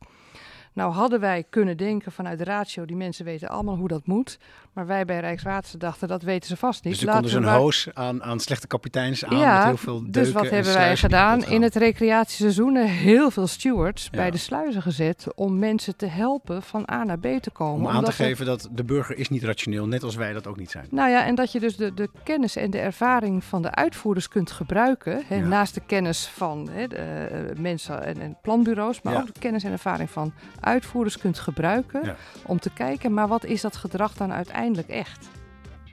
Nou 0.73 0.93
hadden 0.93 1.19
wij 1.19 1.43
kunnen 1.49 1.77
denken 1.77 2.11
vanuit 2.11 2.37
de 2.37 2.43
ratio, 2.43 2.85
die 2.85 2.95
mensen 2.95 3.25
weten 3.25 3.49
allemaal 3.49 3.75
hoe 3.75 3.87
dat 3.87 4.07
moet. 4.07 4.39
Maar 4.73 4.85
wij 4.87 5.05
bij 5.05 5.19
Rijkswaterstaat 5.19 5.79
dachten, 5.81 6.07
dat 6.07 6.21
weten 6.21 6.47
ze 6.49 6.57
vast 6.57 6.83
niet. 6.83 6.99
Dus 6.99 7.09
konden 7.11 7.29
ze 7.29 7.35
Laten 7.35 7.47
een 7.47 7.53
maar- 7.53 7.61
hoos 7.63 7.87
aan, 7.93 8.23
aan 8.23 8.39
slechte 8.39 8.67
kapiteins 8.67 9.25
aan 9.25 9.37
ja, 9.37 9.55
met 9.57 9.65
heel 9.65 9.77
veel 9.77 9.93
deuken 10.01 10.11
dus 10.11 10.31
wat 10.31 10.43
en 10.45 10.53
hebben 10.53 10.73
wij 10.73 10.97
gedaan? 10.97 11.45
In 11.45 11.61
het 11.61 11.75
recreatieseizoen 11.75 12.75
eh, 12.75 12.85
heel 12.89 13.31
veel 13.31 13.47
stewards 13.47 14.03
Ja. 14.03 14.17
bij 14.17 14.31
de 14.31 14.37
sluizen 14.37 14.81
gezet 14.81 15.27
om 15.35 15.59
mensen 15.59 15.95
te 15.95 16.05
helpen 16.05 16.63
van 16.63 16.87
A 16.91 17.03
naar 17.03 17.19
B 17.19 17.27
te 17.41 17.49
komen. 17.51 17.87
Om 17.89 17.95
aan 17.95 18.03
te 18.03 18.11
geven 18.11 18.45
dat 18.45 18.69
de 18.71 18.83
burger 18.83 19.17
is 19.17 19.29
niet 19.29 19.43
rationeel, 19.43 19.87
net 19.87 20.03
als 20.03 20.15
wij 20.15 20.33
dat 20.33 20.47
ook 20.47 20.57
niet 20.57 20.71
zijn. 20.71 20.87
Nou 20.89 21.09
ja, 21.09 21.25
en 21.25 21.35
dat 21.35 21.51
je 21.51 21.59
dus 21.59 21.75
de, 21.75 21.93
de 21.93 22.09
kennis 22.23 22.55
en 22.55 22.71
de 22.71 22.79
ervaring 22.79 23.43
van 23.43 23.61
de 23.61 23.71
uitvoerders 23.71 24.27
kunt 24.27 24.51
gebruiken. 24.51 25.21
Hè, 25.27 25.35
Ja. 25.35 25.45
Naast 25.45 25.73
de 25.73 25.81
kennis 25.85 26.27
van 26.27 26.69
hè, 26.71 26.87
de, 26.87 26.95
eh, 26.95 27.59
mensen 27.59 28.03
en, 28.03 28.21
en 28.21 28.37
planbureaus, 28.41 29.01
maar 29.01 29.15
ook 29.21 29.33
de 29.33 29.39
kennis 29.39 29.63
en 29.63 29.71
ervaring 29.71 30.09
van 30.09 30.33
uitvoerders 30.59 31.17
kunt 31.17 31.39
gebruiken. 31.39 32.15
Om 32.45 32.59
te 32.59 32.69
kijken, 32.69 33.13
maar 33.13 33.27
wat 33.27 33.45
is 33.45 33.61
dat 33.61 33.75
gedrag 33.75 34.13
dan 34.13 34.19
uiteindelijk 34.33 34.61
echt? 34.71 35.27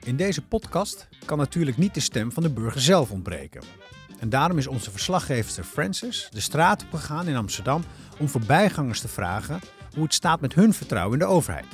In 0.05 0.17
deze 0.17 0.43
podcast 0.43 1.09
kan 1.25 1.39
natuurlijk 1.39 1.77
niet 1.77 1.95
de 1.95 2.01
stem 2.01 2.33
van 2.33 2.43
de 2.43 2.51
burger 2.51 2.81
zelf 2.81 3.11
ontbreken. 3.11 3.63
En 4.19 4.29
daarom 4.29 4.59
is 4.59 4.67
onze 4.67 4.91
verslaggever 4.91 5.65
Francis 5.65 6.29
de 6.33 6.41
straat 6.41 6.83
op 6.83 6.91
gegaan 6.91 7.29
in 7.29 7.37
Amsterdam 7.37 7.83
om 8.19 8.29
voorbijgangers 8.29 9.01
te 9.01 9.09
vragen 9.09 9.61
hoe 9.95 10.03
het 10.03 10.15
staat 10.15 10.41
met 10.41 10.55
hun 10.55 10.75
vertrouwen 10.75 11.13
in 11.13 11.27
de 11.27 11.33
overheid. 11.33 11.67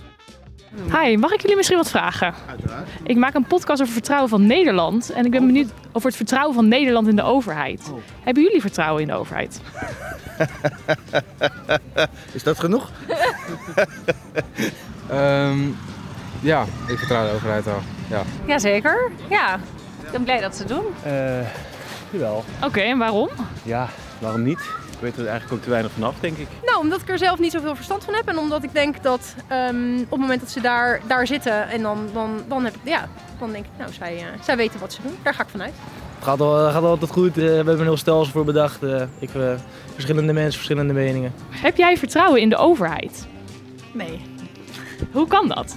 Hi, 1.03 1.17
mag 1.17 1.33
ik 1.33 1.41
jullie 1.41 1.57
misschien 1.57 1.77
wat 1.77 1.91
vragen? 1.91 2.35
Uiteraard. 2.49 2.89
Ik 3.03 3.17
maak 3.17 3.35
een 3.35 3.47
podcast 3.47 3.81
over 3.81 3.93
vertrouwen 3.93 4.29
van 4.29 4.47
Nederland. 4.47 5.11
En 5.11 5.25
ik 5.25 5.31
ben 5.31 5.47
benieuwd 5.47 5.73
over 5.93 6.09
het 6.09 6.17
vertrouwen 6.17 6.55
van 6.55 6.69
Nederland 6.69 7.09
in 7.09 7.17
de 7.17 7.23
overheid. 7.23 7.93
Hebben 8.23 8.43
jullie 8.43 8.61
vertrouwen 8.61 9.03
in 9.03 9.09
de 9.09 9.15
overheid? 9.15 9.61
Is 12.33 12.43
dat 12.43 12.59
genoeg? 12.59 12.91
Ehm, 15.09 15.59
ja, 16.47 16.65
ik 16.87 16.99
vertrouw 16.99 17.27
de 17.27 17.35
overheid 17.35 17.65
wel. 17.65 17.81
Ja. 18.09 18.23
Jazeker, 18.47 19.11
ja. 19.29 19.55
Ik 20.03 20.11
ben 20.13 20.23
blij 20.23 20.41
dat 20.41 20.57
ze 20.57 20.63
het 20.63 20.69
doen. 20.69 20.85
Eh, 21.03 21.47
jawel. 22.11 22.45
Oké, 22.63 22.81
en 22.81 22.99
waarom? 22.99 23.29
Ja, 23.63 23.89
waarom 24.19 24.43
niet? 24.43 24.61
Ik 24.93 25.03
weet 25.03 25.17
er 25.17 25.27
eigenlijk 25.27 25.53
ook 25.53 25.63
te 25.63 25.71
weinig 25.71 25.93
vanaf, 25.93 26.15
denk 26.21 26.37
ik. 26.37 26.47
Nou, 26.65 26.81
omdat 26.81 27.01
ik 27.01 27.09
er 27.09 27.19
zelf 27.19 27.39
niet 27.39 27.53
zoveel 27.53 27.75
verstand 27.77 28.05
van 28.05 28.15
heb. 28.15 28.29
En 28.29 28.39
omdat 28.39 28.63
ik 28.63 28.73
denk 28.73 29.03
dat 29.03 29.35
ehm, 29.47 29.99
op 29.99 30.11
het 30.11 30.21
moment 30.21 30.41
dat 30.41 30.51
ze 30.51 30.61
daar, 30.61 31.01
daar 31.07 31.27
zitten 31.27 31.69
en 31.69 31.83
dan, 31.83 32.09
dan, 32.13 32.43
dan, 32.49 32.65
heb 32.65 32.75
ik, 32.75 32.81
ja, 32.83 33.09
dan 33.39 33.53
denk 33.53 33.65
ik, 33.65 33.71
nou, 33.79 33.93
zij, 33.93 34.17
eh, 34.17 34.25
zij 34.43 34.57
weten 34.57 34.81
wat 34.81 34.93
ze 34.93 35.03
doen. 35.03 35.17
Daar 35.23 35.35
ga 35.35 35.43
ik 35.43 35.49
vanuit. 35.49 35.75
Het 36.17 36.25
gaat, 36.25 36.41
al, 36.41 36.71
gaat 36.71 36.83
altijd 36.83 37.11
goed. 37.11 37.39
Eh, 37.39 37.45
we 37.45 37.51
hebben 37.51 37.79
een 37.79 37.83
heel 37.83 37.97
stelsel 37.97 38.33
voor 38.33 38.45
bedacht. 38.45 38.83
Eh, 38.83 39.03
ik, 39.19 39.35
eh, 39.35 39.53
verschillende 39.93 40.33
mensen, 40.33 40.53
verschillende 40.53 40.93
meningen. 40.93 41.33
Heb 41.51 41.77
jij 41.77 41.97
vertrouwen 41.97 42.41
in 42.41 42.49
de 42.49 42.57
overheid? 42.57 43.27
Nee, 43.93 44.21
Hoe 45.17 45.27
kan 45.27 45.49
dat? 45.49 45.77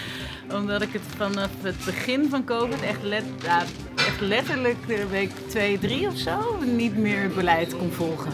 omdat 0.58 0.82
ik 0.82 0.92
het 0.92 1.02
vanaf 1.16 1.50
het 1.62 1.84
begin 1.84 2.28
van 2.30 2.44
COVID 2.44 2.82
echt, 2.82 3.02
let, 3.02 3.24
ja, 3.42 3.62
echt 3.96 4.20
letterlijk 4.20 4.76
de 4.86 5.06
week 5.06 5.30
2, 5.48 5.78
3 5.78 6.06
of 6.06 6.16
zo 6.16 6.38
niet 6.76 6.96
meer 6.96 7.30
beleid 7.34 7.76
kon 7.76 7.90
volgen. 7.92 8.32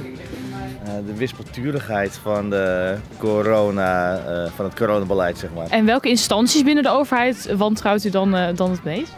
Eh, 0.84 0.92
de 1.06 1.14
wispelturigheid 1.14 2.16
van, 2.16 2.50
de 2.50 2.96
corona, 3.18 4.16
eh, 4.16 4.50
van 4.54 4.64
het 4.64 4.74
coronabeleid, 4.74 5.38
zeg 5.38 5.50
maar. 5.54 5.66
En 5.70 5.84
welke 5.84 6.08
instanties 6.08 6.62
binnen 6.62 6.82
de 6.82 6.90
overheid 6.90 7.54
wantrouwt 7.56 8.04
u 8.04 8.10
dan, 8.10 8.34
eh, 8.34 8.56
dan 8.56 8.70
het 8.70 8.84
meest? 8.84 9.12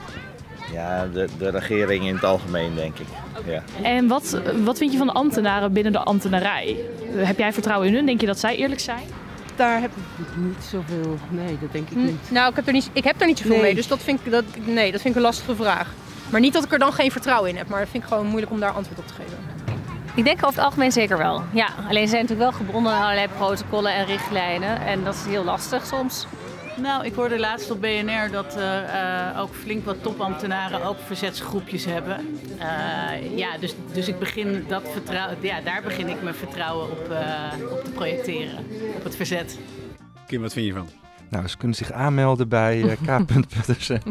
Ja, 0.73 1.07
de, 1.12 1.28
de 1.38 1.50
regering 1.50 2.07
in 2.07 2.14
het 2.14 2.25
algemeen, 2.25 2.75
denk 2.75 2.99
ik. 2.99 3.07
Ja. 3.47 3.62
En 3.83 4.07
wat, 4.07 4.40
wat 4.64 4.78
vind 4.78 4.93
je 4.93 4.99
van 4.99 5.07
de 5.07 5.12
ambtenaren 5.12 5.73
binnen 5.73 5.93
de 5.93 5.99
ambtenarij? 5.99 6.76
Heb 7.16 7.38
jij 7.38 7.52
vertrouwen 7.52 7.88
in 7.88 7.95
hun? 7.95 8.07
Denk 8.07 8.21
je 8.21 8.26
dat 8.26 8.38
zij 8.38 8.57
eerlijk 8.57 8.81
zijn? 8.81 9.25
Daar 9.57 9.81
heb 9.81 9.91
Niet 10.37 10.65
zoveel, 10.71 11.19
nee, 11.31 11.59
dat 11.61 11.73
denk 11.73 11.89
ik 11.91 11.97
Hm, 11.97 12.35
Nou, 12.35 12.51
ik 12.51 12.57
heb 12.57 12.67
er 12.67 12.73
niet, 12.73 12.91
ik 12.93 13.05
heb 13.05 13.21
er 13.21 13.27
niet 13.27 13.39
zoveel 13.39 13.53
Nee. 13.53 13.63
mee. 13.63 13.75
Dus 13.75 13.89
dat 13.89 13.99
vind, 14.03 14.21
ik, 14.25 14.31
dat, 14.31 14.45
nee, 14.65 14.93
dat 14.93 15.01
vind 15.01 15.15
ik 15.15 15.21
een 15.21 15.27
lastige 15.27 15.55
vraag. 15.57 15.89
Maar 16.31 16.41
niet 16.41 16.53
dat 16.53 16.65
ik 16.65 16.73
er 16.73 16.79
dan 16.79 16.93
geen 16.93 17.11
vertrouwen 17.11 17.51
in 17.51 17.57
heb. 17.57 17.69
Maar 17.69 17.81
dat 17.81 17.89
vind 17.89 18.03
ik 18.03 18.09
gewoon 18.09 18.27
moeilijk 18.27 18.53
om 18.53 18.61
daar 18.61 18.71
antwoord 18.73 18.99
op 18.99 19.07
te 19.07 19.15
geven. 19.15 19.39
Ik 20.15 20.25
denk 20.25 20.37
over 20.37 20.57
het 20.57 20.65
algemeen 20.65 20.93
zeker 20.93 21.19
wel. 21.19 21.43
Ja, 21.51 21.69
alleen 21.89 22.03
ze 22.05 22.09
zijn 22.11 22.23
natuurlijk 22.23 22.51
wel 22.51 22.67
gebonden 22.67 22.93
aan 22.93 23.03
allerlei 23.03 23.29
protocollen 23.37 23.95
en 23.95 24.07
richtlijnen. 24.07 24.81
En 24.81 25.05
dat 25.05 25.15
is 25.15 25.25
heel 25.27 25.45
lastig 25.45 25.87
soms. 25.87 26.27
Nou, 26.76 27.04
ik 27.04 27.14
hoorde 27.14 27.38
laatst 27.38 27.71
op 27.71 27.80
BNR 27.80 28.30
dat 28.30 28.56
er 28.56 28.85
eh, 28.85 29.40
ook 29.40 29.54
flink 29.54 29.85
wat 29.85 30.02
topambtenaren 30.02 30.83
ook 30.83 30.99
verzetsgroepjes 31.06 31.85
hebben. 31.85 32.38
Eh, 32.59 33.37
ja, 33.37 33.59
dus, 33.59 33.75
dus 33.92 34.09
ik 34.09 34.18
begin 34.18 34.64
dat 34.68 34.83
vertrouwen, 34.92 35.37
ja, 35.40 35.61
daar 35.61 35.83
begin 35.83 36.09
ik 36.09 36.23
mijn 36.23 36.35
vertrouwen 36.35 36.90
op, 36.90 37.11
eh, 37.11 37.71
op 37.71 37.85
te 37.85 37.90
projecteren, 37.90 38.59
op 38.97 39.04
het 39.04 39.16
verzet. 39.16 39.59
Kim, 40.26 40.40
wat 40.40 40.52
vind 40.52 40.66
je 40.66 40.73
van? 40.73 40.88
Nou, 41.28 41.49
ze 41.49 41.56
kunnen 41.56 41.76
zich 41.76 41.92
aanmelden 41.92 42.49
bij 42.49 42.83
eh, 42.83 42.97
K. 43.21 43.26
Puttersen. 43.26 44.02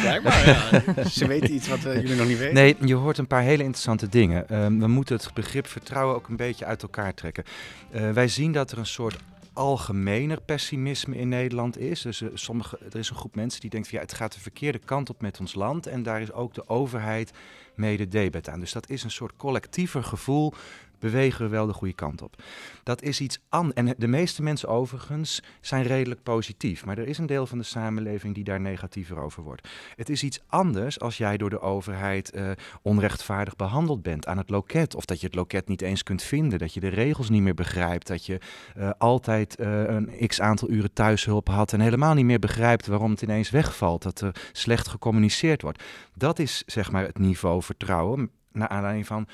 Blijkbaar, 0.00 0.48
ja. 0.48 1.04
Ze 1.08 1.26
weten 1.26 1.54
iets 1.54 1.68
wat 1.68 1.84
eh, 1.84 1.94
jullie 1.94 2.16
nog 2.16 2.26
niet 2.26 2.38
weten. 2.38 2.54
Nee, 2.54 2.76
je 2.80 2.94
hoort 2.94 3.18
een 3.18 3.26
paar 3.26 3.42
hele 3.42 3.62
interessante 3.62 4.08
dingen. 4.08 4.48
Ehm, 4.48 4.78
we 4.78 4.86
moeten 4.86 5.16
het 5.16 5.30
begrip 5.34 5.66
vertrouwen 5.66 6.14
ook 6.14 6.28
een 6.28 6.36
beetje 6.36 6.64
uit 6.64 6.82
elkaar 6.82 7.14
trekken. 7.14 7.44
Eh, 7.90 8.10
wij 8.10 8.28
zien 8.28 8.52
dat 8.52 8.70
er 8.70 8.78
een 8.78 8.86
soort 8.86 9.16
algemener 9.60 10.40
pessimisme 10.40 11.16
in 11.16 11.28
Nederland 11.28 11.78
is. 11.78 12.02
Dus 12.02 12.20
eh, 12.20 12.28
sommige, 12.34 12.78
er 12.78 12.98
is 12.98 13.10
een 13.10 13.16
groep 13.16 13.34
mensen 13.34 13.60
die 13.60 13.70
denkt 13.70 13.88
van 13.88 13.98
ja, 13.98 14.04
het 14.04 14.14
gaat 14.14 14.32
de 14.32 14.40
verkeerde 14.40 14.78
kant 14.78 15.10
op 15.10 15.20
met 15.20 15.40
ons 15.40 15.54
land. 15.54 15.86
En 15.86 16.02
daar 16.02 16.20
is 16.20 16.32
ook 16.32 16.54
de 16.54 16.68
overheid 16.68 17.32
mede 17.74 18.08
debet 18.08 18.48
aan. 18.48 18.60
Dus 18.60 18.72
dat 18.72 18.88
is 18.90 19.02
een 19.02 19.10
soort 19.10 19.36
collectiever 19.36 20.04
gevoel. 20.04 20.52
Bewegen 21.00 21.44
we 21.44 21.50
wel 21.50 21.66
de 21.66 21.72
goede 21.72 21.94
kant 21.94 22.22
op. 22.22 22.42
Dat 22.82 23.02
is 23.02 23.20
iets 23.20 23.40
anders. 23.48 23.74
En 23.74 23.94
de 23.98 24.06
meeste 24.06 24.42
mensen 24.42 24.68
overigens 24.68 25.42
zijn 25.60 25.82
redelijk 25.82 26.22
positief. 26.22 26.84
Maar 26.84 26.98
er 26.98 27.08
is 27.08 27.18
een 27.18 27.26
deel 27.26 27.46
van 27.46 27.58
de 27.58 27.64
samenleving 27.64 28.34
die 28.34 28.44
daar 28.44 28.60
negatiever 28.60 29.18
over 29.18 29.42
wordt. 29.42 29.68
Het 29.96 30.08
is 30.08 30.22
iets 30.22 30.40
anders 30.46 31.00
als 31.00 31.16
jij 31.16 31.36
door 31.36 31.50
de 31.50 31.60
overheid 31.60 32.30
eh, 32.30 32.50
onrechtvaardig 32.82 33.56
behandeld 33.56 34.02
bent 34.02 34.26
aan 34.26 34.38
het 34.38 34.50
loket. 34.50 34.94
Of 34.94 35.04
dat 35.04 35.20
je 35.20 35.26
het 35.26 35.34
loket 35.34 35.68
niet 35.68 35.82
eens 35.82 36.02
kunt 36.02 36.22
vinden. 36.22 36.58
Dat 36.58 36.74
je 36.74 36.80
de 36.80 36.88
regels 36.88 37.28
niet 37.28 37.42
meer 37.42 37.54
begrijpt. 37.54 38.06
Dat 38.06 38.26
je 38.26 38.38
eh, 38.74 38.90
altijd 38.98 39.56
eh, 39.56 39.82
een 39.82 40.26
x 40.26 40.40
aantal 40.40 40.70
uren 40.70 40.92
thuishulp 40.92 41.48
had. 41.48 41.72
En 41.72 41.80
helemaal 41.80 42.14
niet 42.14 42.24
meer 42.24 42.38
begrijpt 42.38 42.86
waarom 42.86 43.10
het 43.10 43.22
ineens 43.22 43.50
wegvalt. 43.50 44.02
Dat 44.02 44.20
er 44.20 44.34
slecht 44.52 44.88
gecommuniceerd 44.88 45.62
wordt. 45.62 45.82
Dat 46.14 46.38
is 46.38 46.62
zeg 46.66 46.90
maar 46.90 47.04
het 47.06 47.18
niveau 47.18 47.62
vertrouwen. 47.62 48.30
Naar 48.52 48.68
aanleiding 48.68 49.06
van 49.06 49.26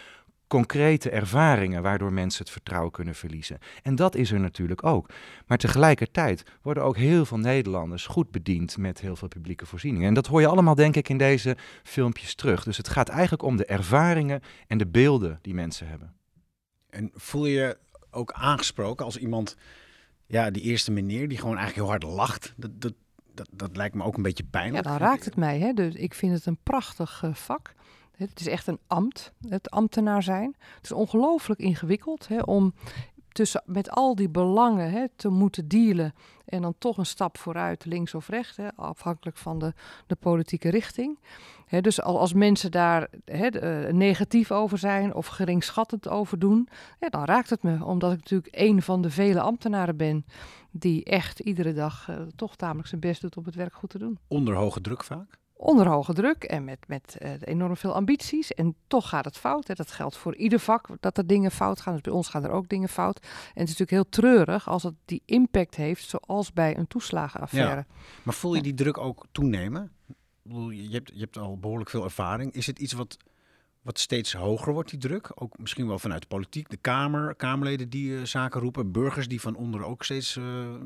concrete 0.48 1.10
ervaringen 1.10 1.82
waardoor 1.82 2.12
mensen 2.12 2.42
het 2.44 2.52
vertrouwen 2.52 2.92
kunnen 2.92 3.14
verliezen. 3.14 3.58
En 3.82 3.94
dat 3.94 4.14
is 4.14 4.30
er 4.30 4.40
natuurlijk 4.40 4.84
ook. 4.84 5.08
Maar 5.46 5.58
tegelijkertijd 5.58 6.42
worden 6.62 6.82
ook 6.82 6.96
heel 6.96 7.24
veel 7.24 7.38
Nederlanders 7.38 8.06
goed 8.06 8.30
bediend 8.30 8.76
met 8.76 9.00
heel 9.00 9.16
veel 9.16 9.28
publieke 9.28 9.66
voorzieningen. 9.66 10.08
En 10.08 10.14
dat 10.14 10.26
hoor 10.26 10.40
je 10.40 10.46
allemaal 10.46 10.74
denk 10.74 10.96
ik 10.96 11.08
in 11.08 11.18
deze 11.18 11.56
filmpjes 11.82 12.34
terug. 12.34 12.64
Dus 12.64 12.76
het 12.76 12.88
gaat 12.88 13.08
eigenlijk 13.08 13.42
om 13.42 13.56
de 13.56 13.64
ervaringen 13.66 14.40
en 14.66 14.78
de 14.78 14.86
beelden 14.86 15.38
die 15.42 15.54
mensen 15.54 15.88
hebben. 15.88 16.14
En 16.90 17.10
voel 17.14 17.46
je 17.46 17.54
je 17.58 17.78
ook 18.10 18.32
aangesproken 18.32 19.04
als 19.04 19.16
iemand, 19.16 19.56
ja, 20.26 20.50
die 20.50 20.62
eerste 20.62 20.90
meneer 20.92 21.28
die 21.28 21.38
gewoon 21.38 21.56
eigenlijk 21.56 21.88
heel 21.88 21.98
hard 21.98 22.16
lacht? 22.16 22.52
Dat, 22.56 22.80
dat, 22.80 22.94
dat, 23.34 23.48
dat 23.50 23.76
lijkt 23.76 23.94
me 23.94 24.04
ook 24.04 24.16
een 24.16 24.22
beetje 24.22 24.44
Ja, 24.44 24.50
pijnlijk. 24.50 24.84
dan 24.84 24.96
raakt 24.96 25.24
het 25.24 25.36
mij. 25.36 25.58
Hè? 25.58 25.72
Dus 25.72 25.94
ik 25.94 26.14
vind 26.14 26.32
het 26.32 26.46
een 26.46 26.58
prachtig 26.62 27.20
eh, 27.24 27.34
vak. 27.34 27.74
Het 28.16 28.40
is 28.40 28.46
echt 28.46 28.66
een 28.66 28.78
ambt, 28.86 29.32
het 29.48 29.70
ambtenaar 29.70 30.22
zijn. 30.22 30.54
Het 30.74 30.84
is 30.84 30.92
ongelooflijk 30.92 31.60
ingewikkeld 31.60 32.28
hè, 32.28 32.40
om 32.40 32.74
tussen, 33.36 33.62
met 33.64 33.90
al 33.90 34.14
die 34.14 34.28
belangen 34.28 34.90
hè, 34.90 35.04
te 35.16 35.28
moeten 35.28 35.68
dealen. 35.68 36.14
En 36.44 36.62
dan 36.62 36.74
toch 36.78 36.98
een 36.98 37.06
stap 37.06 37.38
vooruit, 37.38 37.84
links 37.84 38.14
of 38.14 38.28
rechts, 38.28 38.56
hè, 38.56 38.68
afhankelijk 38.76 39.36
van 39.36 39.58
de, 39.58 39.72
de 40.06 40.14
politieke 40.14 40.70
richting. 40.70 41.18
Hè, 41.66 41.80
dus 41.80 42.02
al, 42.02 42.18
als 42.18 42.32
mensen 42.32 42.70
daar 42.70 43.08
eh, 43.24 43.92
negatief 43.92 44.52
over 44.52 44.78
zijn 44.78 45.14
of 45.14 45.26
geringschattend 45.26 46.08
over 46.08 46.38
doen, 46.38 46.68
ja, 47.00 47.08
dan 47.08 47.24
raakt 47.24 47.50
het 47.50 47.62
me. 47.62 47.84
Omdat 47.84 48.12
ik 48.12 48.18
natuurlijk 48.18 48.48
een 48.50 48.82
van 48.82 49.02
de 49.02 49.10
vele 49.10 49.40
ambtenaren 49.40 49.96
ben 49.96 50.24
die 50.70 51.04
echt 51.04 51.38
iedere 51.38 51.72
dag 51.72 52.08
eh, 52.08 52.16
toch 52.36 52.56
tamelijk 52.56 52.88
zijn 52.88 53.00
best 53.00 53.20
doet 53.20 53.36
om 53.36 53.44
het 53.44 53.54
werk 53.54 53.74
goed 53.74 53.90
te 53.90 53.98
doen 53.98 54.18
Onder 54.28 54.54
hoge 54.54 54.80
druk 54.80 55.04
vaak. 55.04 55.38
Onder 55.56 55.86
hoge 55.86 56.12
druk 56.12 56.44
en 56.44 56.64
met, 56.64 56.78
met 56.86 57.16
eh, 57.18 57.30
enorm 57.40 57.76
veel 57.76 57.94
ambities. 57.94 58.54
En 58.54 58.74
toch 58.86 59.08
gaat 59.08 59.24
het 59.24 59.36
fout. 59.36 59.68
Hè. 59.68 59.74
Dat 59.74 59.90
geldt 59.90 60.16
voor 60.16 60.36
ieder 60.36 60.60
vak 60.60 60.88
dat 61.00 61.18
er 61.18 61.26
dingen 61.26 61.50
fout 61.50 61.80
gaan. 61.80 61.92
Dus 61.92 62.02
bij 62.02 62.12
ons 62.12 62.28
gaan 62.28 62.44
er 62.44 62.50
ook 62.50 62.68
dingen 62.68 62.88
fout. 62.88 63.18
En 63.22 63.60
het 63.60 63.68
is 63.68 63.78
natuurlijk 63.78 63.90
heel 63.90 64.08
treurig 64.08 64.68
als 64.68 64.82
het 64.82 64.94
die 65.04 65.22
impact 65.24 65.74
heeft, 65.74 66.08
zoals 66.08 66.52
bij 66.52 66.76
een 66.76 66.86
toeslagenaffaire. 66.86 67.86
Maar 68.22 68.34
voel 68.34 68.54
je 68.54 68.62
die 68.62 68.74
druk 68.74 68.98
ook 68.98 69.26
toenemen? 69.32 69.90
Je 70.70 70.88
hebt, 70.90 71.10
je 71.14 71.20
hebt 71.20 71.38
al 71.38 71.58
behoorlijk 71.58 71.90
veel 71.90 72.04
ervaring. 72.04 72.52
Is 72.52 72.66
het 72.66 72.78
iets 72.78 72.92
wat, 72.92 73.16
wat 73.82 73.98
steeds 73.98 74.32
hoger 74.32 74.72
wordt, 74.72 74.90
die 74.90 74.98
druk? 74.98 75.30
Ook 75.34 75.58
misschien 75.58 75.86
wel 75.86 75.98
vanuit 75.98 76.22
de 76.22 76.28
politiek, 76.28 76.68
de 76.68 76.76
Kamer, 76.76 77.34
Kamerleden 77.34 77.88
die 77.88 78.16
eh, 78.16 78.24
zaken 78.24 78.60
roepen, 78.60 78.92
burgers 78.92 79.28
die 79.28 79.40
van 79.40 79.56
onder 79.56 79.84
ook 79.84 80.04
steeds 80.04 80.34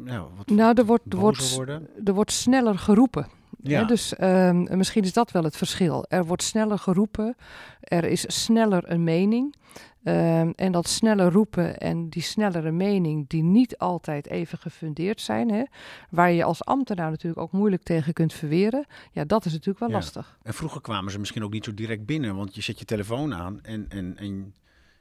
ja, 0.05 0.27
wat 0.37 0.49
Nou, 0.49 0.75
er 0.79 0.85
wordt, 0.85 1.13
er 1.13 1.19
wordt, 1.19 1.55
worden. 1.55 1.89
er 2.05 2.15
wordt 2.15 2.33
sneller 2.33 2.79
geroepen. 2.79 3.40
Ja. 3.63 3.85
Dus 3.85 4.15
ehm, 4.17 4.77
misschien 4.79 5.03
is 5.03 5.13
dat 5.13 5.31
wel 5.31 5.45
het 5.45 5.57
verschil. 5.57 6.05
Er 6.09 6.27
wordt 6.27 6.43
sneller 6.43 6.79
geroepen, 6.79 7.37
er 7.81 8.05
is 8.05 8.43
sneller 8.43 8.91
een 8.91 9.05
mening. 9.05 9.55
Ehm, 10.03 10.51
en 10.57 10.73
dat 10.73 10.89
sneller 10.89 11.33
roepen 11.33 11.79
en 11.79 12.09
die 12.09 12.23
snellere 12.23 12.71
mening, 12.71 13.29
die 13.29 13.43
niet 13.43 13.79
altijd 13.79 14.27
even 14.27 14.59
gefundeerd 14.59 15.21
zijn, 15.21 15.51
hè, 15.51 15.63
waar 16.11 16.31
je 16.33 16.45
als 16.45 16.65
ambtenaar 16.65 17.11
natuurlijk 17.11 17.41
ook 17.43 17.53
moeilijk 17.53 17.83
tegen 17.83 18.13
kunt 18.13 18.33
verweren, 18.33 18.87
ja, 19.13 19.25
dat 19.25 19.45
is 19.45 19.53
natuurlijk 19.53 19.79
wel 19.79 19.89
Ja. 19.89 19.95
lastig. 19.95 20.39
En 20.43 20.55
vroeger 20.55 20.81
kwamen 20.81 21.13
ze 21.13 21.19
misschien 21.19 21.45
ook 21.45 21.53
niet 21.53 21.65
zo 21.65 21.75
direct 21.75 22.07
binnen, 22.07 22.37
want 22.37 22.55
je 22.55 22.61
zet 22.63 22.79
je 22.79 22.85
telefoon 22.85 23.35
aan 23.35 23.63
en, 23.63 23.87
en, 23.89 24.17
en 24.17 24.55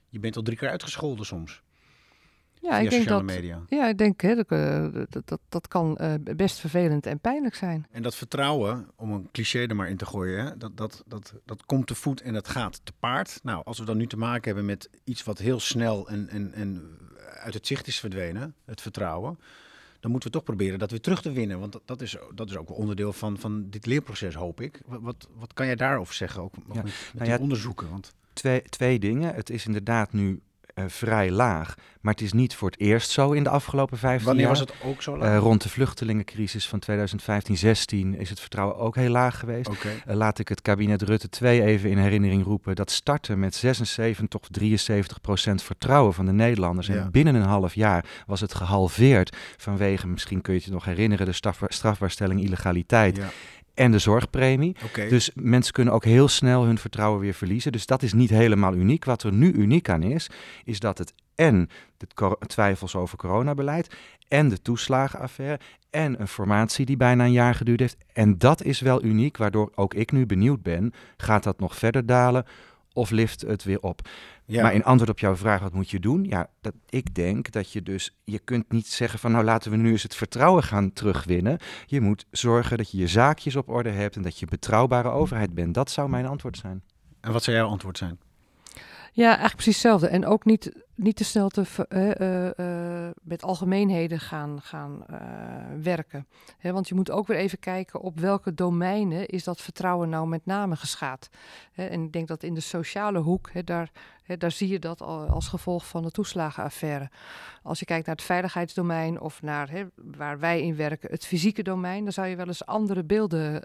je 0.09 0.19
bent 0.19 0.35
al 0.35 0.41
drie 0.41 0.57
keer 0.57 0.69
uitgescholden 0.69 1.25
soms. 1.25 1.61
Ja, 2.61 2.69
via 2.69 2.79
ik 2.79 2.89
denk 2.89 3.01
sociale 3.01 3.25
dat, 3.25 3.35
media. 3.35 3.61
ja, 3.67 3.87
ik 3.87 3.97
denk 3.97 4.21
hè, 4.21 4.35
dat, 4.35 4.47
eh, 4.47 4.87
dat, 5.09 5.21
dat, 5.25 5.39
dat 5.49 5.67
kan 5.67 5.97
eh, 5.97 6.13
best 6.35 6.59
vervelend 6.59 7.05
en 7.05 7.19
pijnlijk 7.19 7.55
zijn. 7.55 7.85
En 7.91 8.01
dat 8.01 8.15
vertrouwen, 8.15 8.87
om 8.95 9.11
een 9.11 9.29
cliché 9.31 9.65
er 9.65 9.75
maar 9.75 9.89
in 9.89 9.97
te 9.97 10.05
gooien, 10.05 10.45
hè, 10.45 10.57
dat, 10.57 10.77
dat, 10.77 11.03
dat, 11.07 11.33
dat 11.45 11.65
komt 11.65 11.87
te 11.87 11.95
voet 11.95 12.21
en 12.21 12.33
dat 12.33 12.47
gaat 12.47 12.81
te 12.83 12.93
paard. 12.99 13.39
Nou, 13.43 13.61
als 13.65 13.79
we 13.79 13.85
dan 13.85 13.97
nu 13.97 14.07
te 14.07 14.17
maken 14.17 14.45
hebben 14.45 14.65
met 14.65 14.89
iets 15.03 15.23
wat 15.23 15.37
heel 15.37 15.59
snel 15.59 16.07
en, 16.09 16.29
en, 16.29 16.53
en 16.53 16.97
uit 17.33 17.53
het 17.53 17.67
zicht 17.67 17.87
is 17.87 17.99
verdwenen, 17.99 18.55
het 18.65 18.81
vertrouwen, 18.81 19.39
dan 19.99 20.11
moeten 20.11 20.29
we 20.31 20.35
toch 20.35 20.45
proberen 20.45 20.79
dat 20.79 20.91
weer 20.91 21.01
terug 21.01 21.21
te 21.21 21.31
winnen. 21.31 21.59
Want 21.59 21.71
dat, 21.71 21.81
dat, 21.85 22.01
is, 22.01 22.17
dat 22.35 22.49
is 22.49 22.57
ook 22.57 22.67
wel 22.67 22.77
onderdeel 22.77 23.13
van, 23.13 23.37
van 23.37 23.69
dit 23.69 23.85
leerproces, 23.85 24.35
hoop 24.35 24.61
ik. 24.61 24.81
Wat, 24.85 25.01
wat, 25.01 25.27
wat 25.35 25.53
kan 25.53 25.65
jij 25.65 25.75
daarover 25.75 26.13
zeggen, 26.13 26.41
ook, 26.41 26.53
ook 26.69 26.75
Ja, 26.75 26.81
met, 26.81 26.83
met 26.83 27.13
nou 27.13 27.25
die 27.25 27.33
ja, 27.33 27.39
onderzoeken? 27.43 27.89
Want 27.89 28.13
Twee, 28.33 28.61
twee 28.61 28.99
dingen. 28.99 29.35
Het 29.35 29.49
is 29.49 29.65
inderdaad 29.65 30.13
nu 30.13 30.41
eh, 30.79 30.85
vrij 30.87 31.31
laag. 31.31 31.75
Maar 32.01 32.13
het 32.13 32.23
is 32.23 32.33
niet 32.33 32.55
voor 32.55 32.69
het 32.69 32.79
eerst 32.79 33.09
zo 33.09 33.31
in 33.31 33.43
de 33.43 33.49
afgelopen 33.49 33.97
15 33.97 34.25
Wanneer 34.25 34.43
jaar. 34.43 34.51
was 34.51 34.59
het 34.59 34.73
ook 34.83 35.01
zo 35.01 35.17
laag? 35.17 35.33
Eh, 35.33 35.37
rond 35.37 35.63
de 35.63 35.69
vluchtelingencrisis 35.69 36.67
van 36.67 36.79
2015-16 36.79 38.15
is 38.17 38.29
het 38.29 38.39
vertrouwen 38.39 38.77
ook 38.77 38.95
heel 38.95 39.09
laag 39.09 39.39
geweest. 39.39 39.69
Eh, 40.05 40.15
laat 40.15 40.39
ik 40.39 40.47
het 40.47 40.61
kabinet 40.61 41.01
Rutte 41.01 41.29
2 41.29 41.63
even 41.63 41.89
in 41.89 41.97
herinnering 41.97 42.43
roepen. 42.43 42.75
Dat 42.75 42.91
startte 42.91 43.35
met 43.35 43.55
76 43.55 44.27
tot 44.27 44.47
73 44.51 45.21
procent 45.21 45.63
vertrouwen 45.63 46.13
van 46.13 46.25
de 46.25 46.31
Nederlanders. 46.31 46.87
Ja. 46.87 46.95
En 46.95 47.11
binnen 47.11 47.35
een 47.35 47.41
half 47.41 47.73
jaar 47.73 48.05
was 48.25 48.41
het 48.41 48.53
gehalveerd 48.53 49.37
vanwege, 49.57 50.07
misschien 50.07 50.41
kun 50.41 50.53
je 50.53 50.59
het 50.59 50.67
je 50.67 50.73
nog 50.73 50.85
herinneren, 50.85 51.25
de 51.25 51.33
strafbaar, 51.33 51.73
strafbaarstelling 51.73 52.43
illegaliteit. 52.43 53.15
Ja. 53.17 53.29
En 53.79 53.91
de 53.91 53.99
zorgpremie. 53.99 54.75
Dus 55.09 55.31
mensen 55.35 55.73
kunnen 55.73 55.93
ook 55.93 56.03
heel 56.03 56.27
snel 56.27 56.63
hun 56.63 56.77
vertrouwen 56.77 57.19
weer 57.19 57.33
verliezen. 57.33 57.71
Dus 57.71 57.85
dat 57.85 58.03
is 58.03 58.13
niet 58.13 58.29
helemaal 58.29 58.73
uniek. 58.73 59.05
Wat 59.05 59.23
er 59.23 59.33
nu 59.33 59.51
uniek 59.51 59.89
aan 59.89 60.03
is, 60.03 60.29
is 60.63 60.79
dat 60.79 60.97
het 60.97 61.13
en 61.35 61.69
de 61.97 62.37
twijfels 62.47 62.95
over 62.95 63.17
coronabeleid 63.17 63.95
en 64.27 64.49
de 64.49 64.61
toeslagenaffaire 64.61 65.59
en 65.89 66.21
een 66.21 66.27
formatie 66.27 66.85
die 66.85 66.97
bijna 66.97 67.25
een 67.25 67.31
jaar 67.31 67.55
geduurd 67.55 67.79
heeft. 67.79 67.97
En 68.13 68.37
dat 68.37 68.63
is 68.63 68.79
wel 68.79 69.03
uniek, 69.03 69.37
waardoor 69.37 69.71
ook 69.75 69.93
ik 69.93 70.11
nu 70.11 70.25
benieuwd 70.25 70.61
ben, 70.61 70.93
gaat 71.17 71.43
dat 71.43 71.59
nog 71.59 71.75
verder 71.75 72.05
dalen 72.05 72.45
of 72.93 73.09
lift 73.09 73.41
het 73.41 73.63
weer 73.63 73.79
op? 73.81 74.01
Ja. 74.49 74.61
Maar 74.63 74.73
in 74.73 74.83
antwoord 74.83 75.09
op 75.09 75.19
jouw 75.19 75.35
vraag, 75.35 75.61
wat 75.61 75.73
moet 75.73 75.89
je 75.89 75.99
doen? 75.99 76.23
Ja, 76.23 76.49
dat, 76.61 76.73
ik 76.89 77.15
denk 77.15 77.51
dat 77.51 77.71
je 77.71 77.81
dus, 77.81 78.17
je 78.23 78.39
kunt 78.39 78.71
niet 78.71 78.87
zeggen 78.87 79.19
van 79.19 79.31
nou 79.31 79.43
laten 79.43 79.71
we 79.71 79.77
nu 79.77 79.91
eens 79.91 80.03
het 80.03 80.15
vertrouwen 80.15 80.63
gaan 80.63 80.93
terugwinnen. 80.93 81.59
Je 81.85 82.01
moet 82.01 82.25
zorgen 82.31 82.77
dat 82.77 82.91
je 82.91 82.97
je 82.97 83.07
zaakjes 83.07 83.55
op 83.55 83.69
orde 83.69 83.89
hebt 83.89 84.15
en 84.15 84.21
dat 84.21 84.35
je 84.35 84.41
een 84.41 84.49
betrouwbare 84.49 85.09
overheid 85.09 85.53
bent. 85.53 85.73
Dat 85.73 85.91
zou 85.91 86.09
mijn 86.09 86.25
antwoord 86.25 86.57
zijn. 86.57 86.83
En 87.21 87.31
wat 87.31 87.43
zou 87.43 87.57
jouw 87.57 87.67
antwoord 87.67 87.97
zijn? 87.97 88.19
Ja, 89.11 89.27
eigenlijk 89.27 89.55
precies 89.55 89.73
hetzelfde. 89.73 90.07
En 90.07 90.25
ook 90.25 90.45
niet, 90.45 90.71
niet 90.99 91.15
te 91.15 91.23
snel 91.23 91.49
te, 91.49 91.63
eh, 91.89 92.19
eh, 92.19 93.07
eh, 93.07 93.11
met 93.21 93.43
algemeenheden 93.43 94.19
gaan, 94.19 94.61
gaan 94.61 95.05
werken. 95.81 96.27
Want 96.61 96.87
je 96.87 96.95
moet 96.95 97.11
ook 97.11 97.27
weer 97.27 97.37
even 97.37 97.59
kijken 97.59 98.01
op 98.01 98.19
welke 98.19 98.53
domeinen 98.53 99.27
is 99.27 99.43
dat 99.43 99.61
vertrouwen 99.61 100.09
nou 100.09 100.27
met 100.27 100.45
name 100.45 100.75
geschaad. 100.75 101.29
Hè, 101.71 101.85
en 101.85 102.03
ik 102.03 102.11
denk 102.11 102.27
dat 102.27 102.43
in 102.43 102.53
de 102.53 102.59
sociale 102.59 103.19
hoek, 103.19 103.65
daar, 103.65 103.91
daar 104.37 104.51
zie 104.51 104.67
je 104.67 104.79
dat 104.79 105.01
al 105.01 105.27
als 105.27 105.47
gevolg 105.47 105.87
van 105.87 106.03
de 106.03 106.11
toeslagenaffaire. 106.11 107.09
Als 107.63 107.79
je 107.79 107.85
kijkt 107.85 108.05
naar 108.05 108.15
het 108.15 108.25
veiligheidsdomein 108.25 109.19
of 109.19 109.41
naar 109.41 109.87
waar 109.95 110.39
wij 110.39 110.61
in 110.61 110.75
werken, 110.75 111.11
het 111.11 111.25
fysieke 111.25 111.63
domein, 111.63 112.03
dan 112.03 112.13
zou 112.13 112.27
je 112.27 112.35
wel 112.35 112.47
eens 112.47 112.65
andere 112.65 113.03
beelden 113.03 113.63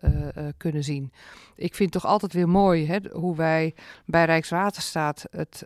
kunnen 0.57 0.85
zien. 0.85 1.13
Ik 1.57 1.75
vind 1.75 1.93
toch 1.93 2.07
altijd 2.07 2.33
weer 2.33 2.49
mooi 2.49 3.01
hoe 3.13 3.37
wij 3.37 3.75
bij 4.05 4.25
Rijkswaterstaat 4.25 5.27
het 5.31 5.65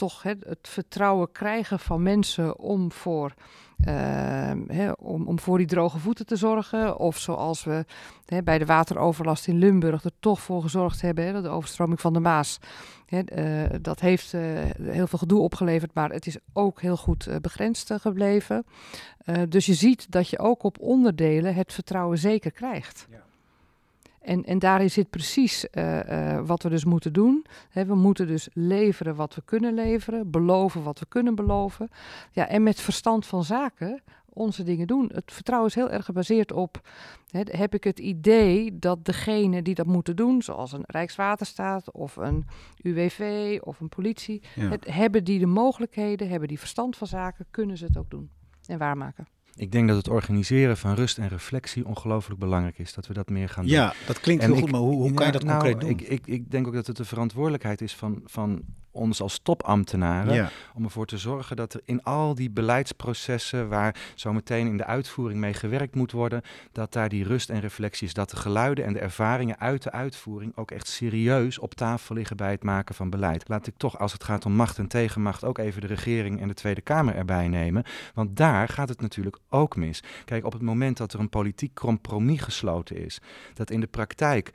toch 0.00 0.22
hè, 0.22 0.32
het 0.46 0.68
vertrouwen 0.68 1.32
krijgen 1.32 1.78
van 1.78 2.02
mensen 2.02 2.58
om 2.58 2.92
voor, 2.92 3.34
ehm, 3.84 4.58
hè, 4.66 4.90
om, 4.92 5.26
om 5.26 5.38
voor 5.38 5.58
die 5.58 5.66
droge 5.66 5.98
voeten 5.98 6.26
te 6.26 6.36
zorgen. 6.36 6.98
Of 6.98 7.18
zoals 7.18 7.64
we 7.64 7.84
hè, 8.24 8.42
bij 8.42 8.58
de 8.58 8.66
wateroverlast 8.66 9.48
in 9.48 9.58
Limburg 9.58 10.04
er 10.04 10.10
toch 10.20 10.40
voor 10.40 10.62
gezorgd 10.62 11.00
hebben, 11.00 11.24
hè, 11.24 11.42
de 11.42 11.48
overstroming 11.48 12.00
van 12.00 12.12
de 12.12 12.20
Maas. 12.20 12.58
Hè, 13.06 13.20
eh, 13.20 13.78
dat 13.80 14.00
heeft 14.00 14.34
eh, 14.34 14.40
heel 14.82 15.06
veel 15.06 15.18
gedoe 15.18 15.40
opgeleverd, 15.40 15.94
maar 15.94 16.10
het 16.10 16.26
is 16.26 16.36
ook 16.52 16.80
heel 16.80 16.96
goed 16.96 17.26
eh, 17.26 17.36
begrensd 17.36 17.92
gebleven. 18.00 18.64
Dus 19.48 19.66
je 19.66 19.74
ziet 19.74 20.12
dat 20.12 20.28
je 20.28 20.38
ook 20.38 20.62
op 20.62 20.78
onderdelen 20.78 21.54
het 21.54 21.72
vertrouwen 21.72 22.18
zeker 22.18 22.50
krijgt. 22.50 23.06
En, 24.20 24.44
en 24.44 24.58
daarin 24.58 24.90
zit 24.90 25.10
precies 25.10 25.70
eh, 25.70 26.34
eh, 26.36 26.46
wat 26.46 26.62
we 26.62 26.68
dus 26.68 26.84
moeten 26.84 27.12
doen. 27.12 27.46
We 27.72 27.94
moeten 27.94 28.26
dus 28.26 28.48
leveren 28.52 29.14
wat 29.14 29.34
we 29.34 29.42
kunnen 29.44 29.74
leveren, 29.74 30.30
beloven 30.30 30.82
wat 30.82 30.98
we 30.98 31.06
kunnen 31.08 31.34
beloven. 31.34 31.88
Ja, 32.32 32.48
en 32.48 32.62
met 32.62 32.80
verstand 32.80 33.26
van 33.26 33.44
zaken 33.44 34.02
onze 34.32 34.62
dingen 34.62 34.86
doen. 34.86 35.10
Het 35.14 35.32
vertrouwen 35.32 35.68
is 35.68 35.74
heel 35.74 35.90
erg 35.90 36.04
gebaseerd 36.04 36.52
op, 36.52 36.88
heb 37.30 37.74
ik 37.74 37.84
het 37.84 37.98
idee 37.98 38.78
dat 38.78 39.04
degene 39.04 39.62
die 39.62 39.74
dat 39.74 39.86
moeten 39.86 40.16
doen, 40.16 40.42
zoals 40.42 40.72
een 40.72 40.84
Rijkswaterstaat 40.86 41.92
of 41.92 42.16
een 42.16 42.46
UWV 42.82 43.58
of 43.62 43.80
een 43.80 43.88
politie, 43.88 44.42
Ja. 44.54 44.68
het, 44.68 44.86
hebben 44.94 45.24
die 45.24 45.38
de 45.38 45.46
mogelijkheden, 45.46 46.28
hebben 46.28 46.48
die 46.48 46.58
verstand 46.58 46.96
van 46.96 47.06
zaken, 47.06 47.46
kunnen 47.50 47.76
ze 47.76 47.84
het 47.84 47.96
ook 47.96 48.10
doen 48.10 48.30
en 48.66 48.78
waarmaken. 48.78 49.26
Ik 49.60 49.72
denk 49.72 49.88
dat 49.88 49.96
het 49.96 50.08
organiseren 50.08 50.76
van 50.76 50.94
rust 50.94 51.18
en 51.18 51.28
reflectie 51.28 51.86
ongelooflijk 51.86 52.40
belangrijk 52.40 52.78
is. 52.78 52.94
Dat 52.94 53.06
we 53.06 53.14
dat 53.14 53.28
meer 53.28 53.48
gaan 53.48 53.64
doen. 53.64 53.72
Ja, 53.72 53.94
dat 54.06 54.20
klinkt 54.20 54.44
heel 54.44 54.56
goed, 54.56 54.70
maar 54.70 54.80
hoe- 54.80 54.94
hoe 55.02 55.12
kan 55.12 55.26
je 55.26 55.32
dat 55.32 55.42
nou, 55.44 55.58
concreet 55.60 55.80
doen? 55.80 55.90
Ik, 55.90 56.00
ik, 56.00 56.26
ik 56.26 56.50
denk 56.50 56.66
ook 56.66 56.74
dat 56.74 56.86
het 56.86 56.96
de 56.96 57.04
verantwoordelijkheid 57.04 57.80
is 57.80 57.94
van, 57.94 58.20
van 58.24 58.62
ons 58.90 59.20
als 59.20 59.38
topambtenaren... 59.42 60.34
Ja. 60.34 60.50
om 60.74 60.84
ervoor 60.84 61.06
te 61.06 61.18
zorgen 61.18 61.56
dat 61.56 61.74
er 61.74 61.80
in 61.84 62.02
al 62.02 62.34
die 62.34 62.50
beleidsprocessen... 62.50 63.68
waar 63.68 63.96
zometeen 64.14 64.66
in 64.66 64.76
de 64.76 64.84
uitvoering 64.84 65.40
mee 65.40 65.54
gewerkt 65.54 65.94
moet 65.94 66.12
worden... 66.12 66.42
dat 66.72 66.92
daar 66.92 67.08
die 67.08 67.24
rust 67.24 67.50
en 67.50 67.60
reflectie 67.60 68.06
is. 68.06 68.14
Dat 68.14 68.30
de 68.30 68.36
geluiden 68.36 68.84
en 68.84 68.92
de 68.92 68.98
ervaringen 68.98 69.58
uit 69.58 69.82
de 69.82 69.92
uitvoering... 69.92 70.56
ook 70.56 70.70
echt 70.70 70.88
serieus 70.88 71.58
op 71.58 71.74
tafel 71.74 72.14
liggen 72.14 72.36
bij 72.36 72.50
het 72.50 72.62
maken 72.62 72.94
van 72.94 73.10
beleid. 73.10 73.48
Laat 73.48 73.66
ik 73.66 73.74
toch, 73.76 73.98
als 73.98 74.12
het 74.12 74.24
gaat 74.24 74.44
om 74.44 74.52
macht 74.52 74.78
en 74.78 74.88
tegenmacht... 74.88 75.44
ook 75.44 75.58
even 75.58 75.80
de 75.80 75.86
regering 75.86 76.40
en 76.40 76.48
de 76.48 76.54
Tweede 76.54 76.80
Kamer 76.80 77.14
erbij 77.14 77.48
nemen. 77.48 77.84
Want 78.14 78.36
daar 78.36 78.68
gaat 78.68 78.88
het 78.88 79.00
natuurlijk 79.00 79.38
ook 79.48 79.76
mis. 79.76 80.02
Kijk, 80.24 80.44
op 80.44 80.52
het 80.52 80.62
moment 80.62 80.96
dat 80.96 81.12
er 81.12 81.20
een 81.20 81.28
politiek 81.28 81.74
compromis 81.74 82.40
gesloten 82.40 82.96
is... 82.96 83.20
dat 83.54 83.70
in 83.70 83.80
de 83.80 83.86
praktijk 83.86 84.52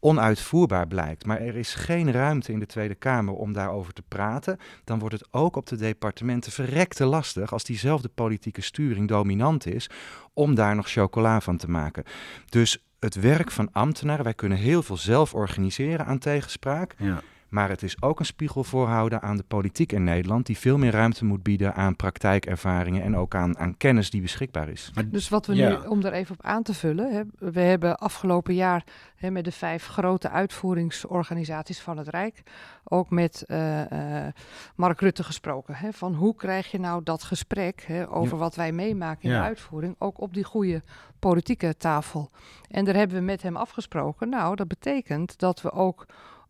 onuitvoerbaar 0.00 0.86
blijkt, 0.86 1.26
maar 1.26 1.40
er 1.40 1.56
is 1.56 1.74
geen 1.74 2.12
ruimte 2.12 2.52
in 2.52 2.58
de 2.58 2.66
Tweede 2.66 2.94
Kamer 2.94 3.34
om 3.34 3.52
daarover 3.52 3.92
te 3.92 4.02
praten, 4.08 4.58
dan 4.84 4.98
wordt 4.98 5.14
het 5.14 5.28
ook 5.30 5.56
op 5.56 5.66
de 5.66 5.76
departementen 5.76 6.52
verrekte 6.52 7.04
lastig 7.04 7.52
als 7.52 7.64
diezelfde 7.64 8.08
politieke 8.08 8.60
sturing 8.60 9.08
dominant 9.08 9.66
is, 9.66 9.90
om 10.32 10.54
daar 10.54 10.76
nog 10.76 10.88
chocola 10.88 11.40
van 11.40 11.56
te 11.56 11.70
maken. 11.70 12.04
Dus 12.48 12.84
het 12.98 13.14
werk 13.14 13.50
van 13.50 13.72
ambtenaren, 13.72 14.24
wij 14.24 14.34
kunnen 14.34 14.58
heel 14.58 14.82
veel 14.82 14.96
zelf 14.96 15.34
organiseren 15.34 16.06
aan 16.06 16.18
tegenspraak. 16.18 16.94
Ja. 16.98 17.22
Maar 17.48 17.68
het 17.68 17.82
is 17.82 18.02
ook 18.02 18.18
een 18.18 18.26
spiegel 18.26 18.64
voorhouden 18.64 19.22
aan 19.22 19.36
de 19.36 19.42
politiek 19.48 19.92
in 19.92 20.04
Nederland, 20.04 20.46
die 20.46 20.58
veel 20.58 20.78
meer 20.78 20.92
ruimte 20.92 21.24
moet 21.24 21.42
bieden 21.42 21.74
aan 21.74 21.96
praktijkervaringen 21.96 23.02
en 23.02 23.16
ook 23.16 23.34
aan, 23.34 23.58
aan 23.58 23.76
kennis 23.76 24.10
die 24.10 24.20
beschikbaar 24.20 24.68
is. 24.68 24.92
Dus 25.06 25.28
wat 25.28 25.46
we 25.46 25.54
Ja. 25.54 25.68
nu, 25.68 25.86
om 25.88 26.00
daar 26.00 26.12
even 26.12 26.34
op 26.38 26.44
aan 26.44 26.62
te 26.62 26.74
vullen, 26.74 27.12
hè, 27.12 27.22
we 27.52 27.60
hebben 27.60 27.98
afgelopen 27.98 28.54
jaar 28.54 28.84
hè, 29.16 29.30
met 29.30 29.44
de 29.44 29.52
vijf 29.52 29.86
grote 29.86 30.30
uitvoeringsorganisaties 30.30 31.80
van 31.80 31.96
het 31.96 32.08
Rijk, 32.08 32.42
ook 32.84 33.10
met 33.10 33.44
eh, 33.46 34.26
eh, 34.26 34.32
Mark 34.76 35.00
Rutte 35.00 35.24
gesproken. 35.24 35.74
Hè, 35.74 35.92
van 35.92 36.14
hoe 36.14 36.34
krijg 36.34 36.70
je 36.70 36.78
nou 36.78 37.02
dat 37.02 37.22
gesprek 37.22 37.84
hè, 37.86 38.10
over 38.10 38.32
Ja. 38.34 38.40
wat 38.40 38.54
wij 38.54 38.72
meemaken 38.72 39.22
in 39.22 39.30
Ja. 39.30 39.38
de 39.40 39.44
uitvoering, 39.46 39.94
ook 39.98 40.20
op 40.20 40.34
die 40.34 40.44
goede 40.44 40.82
politieke 41.18 41.76
tafel. 41.76 42.30
En 42.70 42.84
daar 42.84 42.94
hebben 42.94 43.16
we 43.16 43.22
met 43.22 43.42
hem 43.42 43.56
afgesproken. 43.56 44.28
Nou, 44.28 44.56
dat 44.56 44.68
betekent 44.68 45.38
dat 45.38 45.62
we 45.62 45.72
ook 45.72 46.06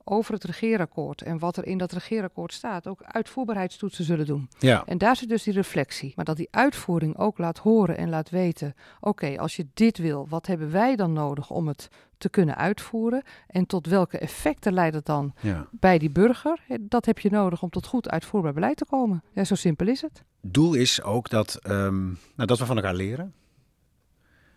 over 0.08 0.34
het 0.34 0.44
regeerakkoord 0.44 1.22
en 1.22 1.38
wat 1.38 1.56
er 1.56 1.66
in 1.66 1.78
dat 1.78 1.92
regeerakkoord 1.92 2.52
staat, 2.52 2.86
ook 2.86 3.02
uitvoerbaarheidstoetsen 3.02 4.04
zullen 4.04 4.26
doen. 4.26 4.48
Ja. 4.58 4.82
En 4.86 4.98
daar 4.98 5.16
zit 5.16 5.28
dus 5.28 5.42
die 5.42 5.52
reflectie. 5.52 6.12
Maar 6.16 6.24
dat 6.24 6.36
die 6.36 6.48
uitvoering 6.50 7.18
ook 7.18 7.38
laat 7.38 7.58
horen 7.58 7.96
en 7.96 8.08
laat 8.08 8.30
weten: 8.30 8.74
oké, 9.00 9.38
als 9.38 9.56
je 9.56 9.66
dit 9.74 9.98
wil, 9.98 10.26
wat 10.28 10.46
hebben 10.46 10.70
wij 10.70 10.96
dan 10.96 11.12
nodig 11.12 11.50
om 11.50 11.68
het 11.68 11.88
te 12.18 12.28
kunnen 12.28 12.56
uitvoeren? 12.56 13.22
En 13.46 13.66
tot 13.66 13.86
welke 13.86 14.18
effecten 14.18 14.72
leidt 14.72 14.94
het 14.94 15.06
dan 15.06 15.34
Ja. 15.40 15.66
bij 15.70 15.98
die 15.98 16.10
burger? 16.10 16.58
Dat 16.80 17.06
heb 17.06 17.18
je 17.18 17.30
nodig 17.30 17.62
om 17.62 17.70
tot 17.70 17.86
goed 17.86 18.08
uitvoerbaar 18.08 18.52
beleid 18.52 18.76
te 18.76 18.84
komen. 18.84 19.22
Ja, 19.32 19.44
zo 19.44 19.54
simpel 19.54 19.86
is 19.88 20.00
het. 20.02 20.22
Doel 20.40 20.74
is 20.74 21.02
ook 21.02 21.30
dat, 21.30 21.54
ehm, 21.62 22.04
nou, 22.06 22.46
dat 22.46 22.58
we 22.58 22.66
van 22.66 22.76
elkaar 22.76 22.94
leren. 22.94 23.34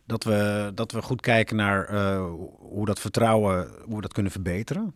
Dat 0.05 0.23
we, 0.23 0.71
dat 0.75 0.91
we 0.91 1.01
goed 1.01 1.21
kijken 1.21 1.55
naar 1.55 1.85
eh, 1.85 2.25
hoe 2.59 2.85
dat 2.85 2.99
vertrouwen, 2.99 3.67
hoe 3.85 3.95
we 3.95 4.01
dat 4.01 4.13
kunnen 4.13 4.31
verbeteren. 4.31 4.93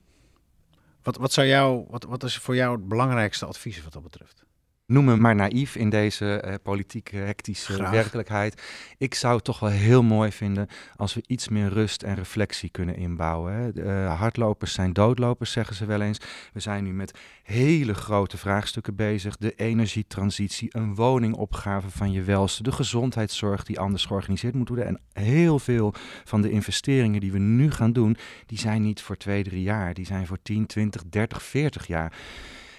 Wat, 1.04 1.18
wat, 1.18 1.34
zou 1.34 1.48
jou, 1.48 1.86
wat, 1.90 2.04
wat 2.04 2.24
is 2.24 2.38
voor 2.38 2.56
jou 2.56 2.76
het 2.76 2.88
belangrijkste 2.88 3.46
advies 3.46 3.84
wat 3.84 3.94
dat 3.94 4.04
betreft? 4.04 4.44
Noem 4.86 5.06
me 5.06 5.16
maar 5.16 5.36
naïef 5.36 5.76
in 5.76 5.90
deze 5.90 6.40
eh, 6.40 6.54
politieke 6.64 7.16
hectische 7.16 7.74
Graag. 7.74 7.92
werkelijkheid. 7.92 8.62
Ik 8.98 9.14
zou 9.16 9.36
het 9.36 9.44
toch 9.44 9.60
wel 9.60 9.70
heel 9.70 10.04
mooi 10.04 10.32
vinden 10.32 10.68
als 10.96 11.14
we 11.14 11.24
iets 11.28 11.48
meer 11.48 11.70
rust 11.70 12.04
en 12.04 12.16
reflectie 12.16 12.70
kunnen 12.70 12.96
inbouwen. 12.96 13.54
Hè. 13.54 13.72
De, 13.72 13.82
eh, 13.82 14.20
hardlopers 14.20 14.74
zijn 14.74 14.94
doodlopers, 14.94 15.52
zeggen 15.52 15.76
ze 15.76 15.86
wel 15.86 16.02
eens. 16.02 16.20
We 16.54 16.60
zijn 16.60 16.84
nu 16.84 16.94
met 16.94 17.20
hele 17.44 17.94
grote 17.94 18.38
vraagstukken 18.38 18.96
bezig. 18.96 19.38
De 19.38 19.56
energietransitie, 19.56 20.70
een 20.72 20.96
woningopgave 20.96 21.90
van 21.90 22.12
je 22.12 22.22
welste, 22.24 22.64
de 22.64 22.72
gezondheidszorg 22.72 23.64
die 23.64 23.80
anders 23.80 24.06
georganiseerd 24.06 24.56
moet 24.56 24.70
worden. 24.70 24.88
En 24.88 25.24
heel 25.24 25.60
veel 25.60 25.94
van 26.24 26.42
de 26.42 26.52
investeringen 26.52 27.20
die 27.20 27.32
we 27.32 27.40
nu 27.40 27.72
gaan 27.72 27.94
doen, 27.94 28.18
die 28.46 28.60
zijn 28.60 28.82
niet 28.82 29.02
voor 29.02 29.18
twee, 29.18 29.44
drie 29.44 29.64
jaar. 29.64 29.94
Die 29.94 30.06
zijn 30.06 30.28
voor 30.28 30.42
10, 30.42 30.66
20, 30.66 31.04
30, 31.10 31.44
40 31.44 31.88
jaar. 31.88 32.14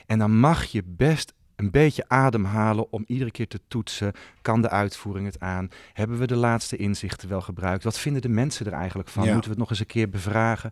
En 0.07 0.19
dan 0.19 0.39
mag 0.39 0.65
je 0.65 0.83
best 0.87 1.33
een 1.57 1.71
beetje 1.71 2.05
ademhalen 2.09 2.93
om 2.93 3.05
iedere 3.07 3.31
keer 3.31 3.49
te 3.49 3.61
toetsen. 3.69 4.13
Kan 4.43 4.63
de 4.63 4.71
uitvoering 4.71 5.27
het 5.27 5.41
aan? 5.41 5.69
Hebben 5.93 6.19
we 6.19 6.27
de 6.27 6.37
laatste 6.37 6.77
inzichten 6.77 7.29
wel 7.29 7.41
gebruikt? 7.41 7.85
Wat 7.85 7.99
vinden 7.99 8.23
de 8.23 8.29
mensen 8.29 8.67
er 8.67 8.73
eigenlijk 8.73 9.09
van? 9.09 9.25
Ja. 9.25 9.33
Moeten 9.33 9.51
we 9.51 9.57
het 9.57 9.69
nog 9.69 9.71
eens 9.71 9.81
een 9.81 9.87
keer 9.87 10.09
bevragen? 10.09 10.71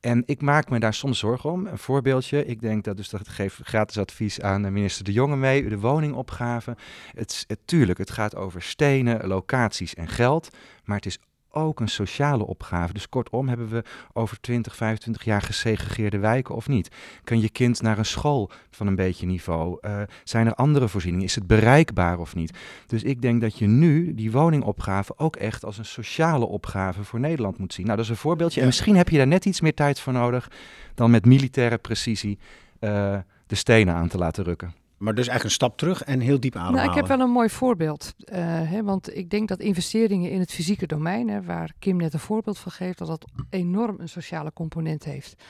En 0.00 0.22
ik 0.26 0.42
maak 0.42 0.70
me 0.70 0.78
daar 0.78 0.94
soms 0.94 1.18
zorgen 1.18 1.50
om. 1.50 1.66
Een 1.66 1.78
voorbeeldje, 1.78 2.44
ik 2.44 2.60
denk 2.60 2.84
dat, 2.84 2.96
dus 2.96 3.08
dat 3.08 3.28
geef 3.28 3.60
gratis 3.62 3.98
advies 3.98 4.40
aan 4.40 4.62
de 4.62 4.70
minister 4.70 5.04
De 5.04 5.12
Jonge 5.12 5.36
mee, 5.36 5.68
de 5.68 5.78
woningopgave. 5.78 6.76
Het, 7.14 7.44
het, 7.46 7.58
tuurlijk, 7.64 7.98
het 7.98 8.10
gaat 8.10 8.36
over 8.36 8.62
stenen, 8.62 9.26
locaties 9.26 9.94
en 9.94 10.08
geld, 10.08 10.56
maar 10.84 10.96
het 10.96 11.06
is 11.06 11.18
ook 11.50 11.80
een 11.80 11.88
sociale 11.88 12.46
opgave. 12.46 12.92
Dus 12.92 13.08
kortom, 13.08 13.48
hebben 13.48 13.68
we 13.68 13.84
over 14.12 14.40
20, 14.40 14.76
25 14.76 15.24
jaar 15.24 15.42
gesegregeerde 15.42 16.18
wijken 16.18 16.54
of 16.54 16.68
niet? 16.68 16.88
Kan 17.24 17.40
je 17.40 17.50
kind 17.50 17.82
naar 17.82 17.98
een 17.98 18.04
school 18.04 18.50
van 18.70 18.86
een 18.86 18.94
beetje 18.94 19.26
niveau? 19.26 19.78
Uh, 19.80 20.02
zijn 20.24 20.46
er 20.46 20.54
andere 20.54 20.88
voorzieningen? 20.88 21.26
Is 21.26 21.34
het 21.34 21.46
bereikbaar 21.46 22.18
of 22.18 22.34
niet? 22.34 22.58
Dus 22.86 23.02
ik 23.02 23.22
denk 23.22 23.40
dat 23.40 23.58
je 23.58 23.66
nu 23.66 24.14
die 24.14 24.32
woningopgave 24.32 25.18
ook 25.18 25.36
echt 25.36 25.64
als 25.64 25.78
een 25.78 25.84
sociale 25.84 26.46
opgave 26.46 27.04
voor 27.04 27.20
Nederland 27.20 27.58
moet 27.58 27.72
zien. 27.72 27.84
Nou, 27.84 27.96
dat 27.96 28.06
is 28.06 28.10
een 28.10 28.18
voorbeeldje. 28.18 28.60
En 28.60 28.66
misschien 28.66 28.96
heb 28.96 29.08
je 29.08 29.16
daar 29.16 29.26
net 29.26 29.44
iets 29.44 29.60
meer 29.60 29.74
tijd 29.74 30.00
voor 30.00 30.12
nodig 30.12 30.50
dan 30.94 31.10
met 31.10 31.24
militaire 31.24 31.78
precisie 31.78 32.38
uh, 32.80 33.18
de 33.46 33.54
stenen 33.54 33.94
aan 33.94 34.08
te 34.08 34.18
laten 34.18 34.44
rukken. 34.44 34.85
Maar 34.96 35.14
dus 35.14 35.28
eigenlijk 35.28 35.44
een 35.44 35.66
stap 35.66 35.78
terug 35.78 36.02
en 36.02 36.20
heel 36.20 36.40
diep 36.40 36.56
ademhalen. 36.56 36.80
Nou, 36.80 36.90
ik 36.90 36.96
heb 36.96 37.06
wel 37.06 37.26
een 37.26 37.32
mooi 37.32 37.48
voorbeeld. 37.48 38.14
Uh, 38.18 38.36
hè, 38.70 38.82
want 38.82 39.16
ik 39.16 39.30
denk 39.30 39.48
dat 39.48 39.60
investeringen 39.60 40.30
in 40.30 40.40
het 40.40 40.52
fysieke 40.52 40.86
domein, 40.86 41.28
hè, 41.28 41.42
waar 41.42 41.72
Kim 41.78 41.96
net 41.96 42.12
een 42.12 42.18
voorbeeld 42.18 42.58
van 42.58 42.72
geeft, 42.72 42.98
dat 42.98 43.08
dat 43.08 43.24
enorm 43.50 43.96
een 43.98 44.08
sociale 44.08 44.52
component 44.52 45.04
heeft. 45.04 45.42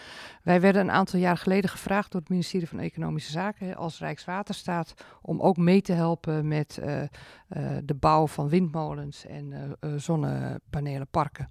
Wij 0.46 0.60
werden 0.60 0.82
een 0.82 0.90
aantal 0.90 1.18
jaar 1.18 1.36
geleden 1.36 1.70
gevraagd 1.70 2.12
door 2.12 2.20
het 2.20 2.30
ministerie 2.30 2.68
van 2.68 2.78
Economische 2.78 3.30
Zaken 3.30 3.76
als 3.76 3.98
Rijkswaterstaat 3.98 4.94
om 5.22 5.40
ook 5.40 5.56
mee 5.56 5.82
te 5.82 5.92
helpen 5.92 6.48
met 6.48 6.78
uh, 6.80 7.02
uh, 7.02 7.08
de 7.84 7.94
bouw 7.94 8.26
van 8.26 8.48
windmolens 8.48 9.26
en 9.26 9.76
zonnepanelenparken. 9.96 11.48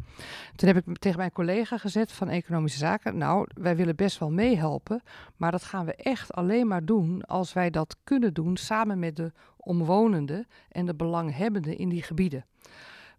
Toen 0.56 0.68
heb 0.68 0.88
ik 0.88 0.98
tegen 0.98 1.18
mijn 1.18 1.32
collega 1.32 1.78
gezet 1.78 2.12
van 2.12 2.30
Economische 2.30 2.78
Zaken, 2.78 3.18
nou, 3.18 3.48
wij 3.54 3.76
willen 3.76 3.96
best 3.96 4.20
wel 4.20 4.32
meehelpen, 4.32 5.02
maar 5.36 5.52
dat 5.52 5.64
gaan 5.64 5.86
we 5.86 5.96
echt 5.96 6.34
alleen 6.34 6.68
maar 6.68 6.86
doen 6.86 7.22
als 7.22 7.54
wij 7.54 7.70
dat 7.70 7.98
kunnen 8.04 8.34
doen 8.34 8.58
samen 8.58 9.00
met 9.00 9.16
de 9.16 9.32
omwonenden 9.58 10.48
en 10.70 10.86
de 10.86 10.96
belanghebbenden 10.96 11.78
in 11.78 11.90
die 11.90 12.04
gebieden. 12.04 12.46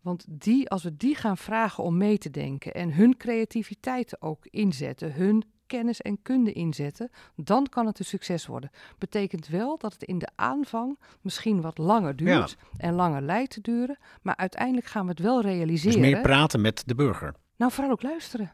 Want 0.00 0.24
die, 0.28 0.68
als 0.70 0.82
we 0.82 0.96
die 0.96 1.14
gaan 1.14 1.36
vragen 1.36 1.84
om 1.84 1.96
mee 1.96 2.18
te 2.18 2.30
denken 2.30 2.74
en 2.74 2.94
hun 2.94 3.16
creativiteit 3.16 4.22
ook 4.22 4.46
inzetten, 4.46 5.12
hun 5.12 5.44
kennis 5.66 6.00
en 6.00 6.22
kunde 6.22 6.52
inzetten, 6.52 7.10
dan 7.36 7.66
kan 7.68 7.86
het 7.86 7.98
een 7.98 8.04
succes 8.04 8.46
worden. 8.46 8.70
Betekent 8.98 9.48
wel 9.48 9.78
dat 9.78 9.92
het 9.92 10.02
in 10.02 10.18
de 10.18 10.28
aanvang 10.34 10.98
misschien 11.20 11.60
wat 11.60 11.78
langer 11.78 12.16
duurt 12.16 12.56
en 12.76 12.94
langer 12.94 13.22
lijkt 13.22 13.50
te 13.50 13.60
duren, 13.60 13.98
maar 14.22 14.36
uiteindelijk 14.36 14.86
gaan 14.86 15.04
we 15.04 15.10
het 15.10 15.20
wel 15.20 15.40
realiseren. 15.40 16.00
Dus 16.00 16.10
meer 16.10 16.20
praten 16.20 16.60
met 16.60 16.82
de 16.86 16.94
burger. 16.94 17.34
Nou, 17.56 17.72
vooral 17.72 17.92
ook 17.92 18.02
luisteren. 18.02 18.52